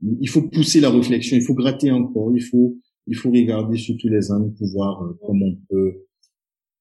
il 0.02 0.28
faut 0.28 0.42
pousser 0.42 0.80
la 0.80 0.90
réflexion, 0.90 1.36
il 1.36 1.42
faut 1.42 1.54
gratter 1.54 1.90
encore, 1.90 2.32
il 2.34 2.42
faut 2.42 2.76
il 3.08 3.16
faut 3.16 3.30
regarder 3.30 3.76
sur 3.78 3.96
tous 3.98 4.08
les 4.08 4.30
angles 4.30 4.54
pour 4.54 4.68
voir 4.68 5.02
euh, 5.02 5.18
comment 5.24 5.46
on 5.46 5.58
peut 5.68 6.04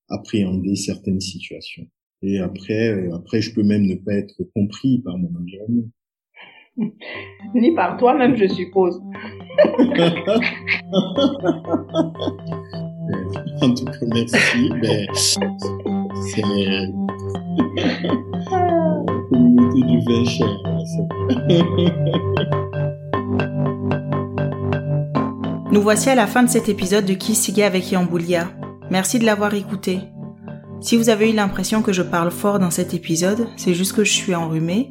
appréhender 0.10 0.76
certaines 0.76 1.22
situations. 1.22 1.88
Et 2.22 2.40
après, 2.40 2.90
euh, 2.90 3.16
après, 3.16 3.42
je 3.42 3.54
peux 3.54 3.64
même 3.64 3.84
ne 3.84 3.96
pas 3.96 4.14
être 4.14 4.44
compris 4.54 5.00
par 5.00 5.18
mon 5.18 5.30
environnement. 5.40 5.90
Ni 7.56 7.74
par 7.74 7.98
toi-même, 7.98 8.36
je 8.36 8.48
suppose. 8.48 9.00
en 13.62 13.74
tout 13.74 13.86
cas, 13.86 14.06
merci. 14.14 14.70
Ben, 14.82 15.08
c'est 15.16 16.42
la 16.42 16.88
communauté 19.30 19.82
du 19.82 20.00
vin 20.06 20.26
cher. 20.26 20.52
Nous 25.70 25.82
voici 25.82 26.10
à 26.10 26.16
la 26.16 26.28
fin 26.28 26.44
de 26.44 26.50
cet 26.50 26.70
épisode 26.70 27.04
de 27.04 27.14
Qui 27.14 27.62
avec 27.62 27.92
Yamboulia. 27.92 28.48
Merci 28.90 29.20
de 29.20 29.26
l'avoir 29.26 29.54
écouté. 29.54 30.00
Si 30.80 30.96
vous 30.96 31.10
avez 31.10 31.30
eu 31.30 31.34
l'impression 31.34 31.82
que 31.82 31.92
je 31.92 32.04
parle 32.04 32.32
fort 32.32 32.58
dans 32.58 32.72
cet 32.72 32.94
épisode, 32.94 33.50
c'est 33.58 33.74
juste 33.74 33.92
que 33.92 34.06
je 34.06 34.14
suis 34.14 34.34
enrhumée 34.34 34.90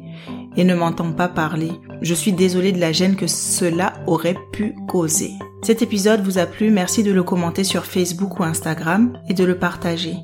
et 0.55 0.63
ne 0.63 0.75
m'entends 0.75 1.13
pas 1.13 1.29
parler. 1.29 1.71
Je 2.03 2.13
suis 2.13 2.31
désolée 2.31 2.73
de 2.73 2.79
la 2.79 2.91
gêne 2.91 3.15
que 3.15 3.25
cela 3.25 3.93
aurait 4.05 4.37
pu 4.53 4.75
causer. 4.87 5.31
Cet 5.63 5.81
épisode 5.81 6.21
vous 6.21 6.37
a 6.37 6.45
plu, 6.45 6.69
merci 6.69 7.01
de 7.01 7.11
le 7.11 7.23
commenter 7.23 7.63
sur 7.63 7.85
Facebook 7.85 8.39
ou 8.39 8.43
Instagram 8.43 9.17
et 9.29 9.33
de 9.33 9.45
le 9.45 9.57
partager. 9.57 10.15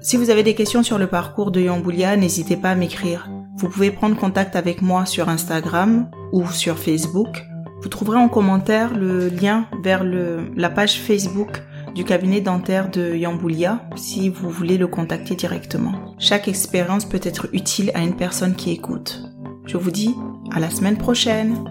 Si 0.00 0.16
vous 0.16 0.30
avez 0.30 0.42
des 0.42 0.56
questions 0.56 0.82
sur 0.82 0.98
le 0.98 1.06
parcours 1.06 1.52
de 1.52 1.60
Yamboulia, 1.60 2.16
n'hésitez 2.16 2.56
pas 2.56 2.70
à 2.70 2.74
m'écrire. 2.74 3.30
Vous 3.56 3.68
pouvez 3.68 3.92
prendre 3.92 4.16
contact 4.16 4.56
avec 4.56 4.82
moi 4.82 5.06
sur 5.06 5.28
Instagram 5.28 6.10
ou 6.32 6.44
sur 6.48 6.76
Facebook. 6.76 7.44
Vous 7.82 7.88
trouverez 7.88 8.18
en 8.18 8.28
commentaire 8.28 8.96
le 8.96 9.28
lien 9.28 9.66
vers 9.82 10.04
la 10.04 10.70
page 10.70 11.00
Facebook 11.00 11.60
du 11.96 12.04
cabinet 12.04 12.40
dentaire 12.40 12.88
de 12.88 13.14
Yamboulia 13.16 13.82
si 13.96 14.28
vous 14.28 14.50
voulez 14.50 14.78
le 14.78 14.86
contacter 14.86 15.34
directement. 15.34 16.14
Chaque 16.18 16.46
expérience 16.46 17.04
peut 17.04 17.20
être 17.22 17.48
utile 17.52 17.90
à 17.94 18.02
une 18.02 18.14
personne 18.14 18.54
qui 18.54 18.70
écoute. 18.70 19.22
Je 19.66 19.76
vous 19.76 19.90
dis 19.90 20.14
à 20.52 20.60
la 20.60 20.70
semaine 20.70 20.96
prochaine 20.96 21.64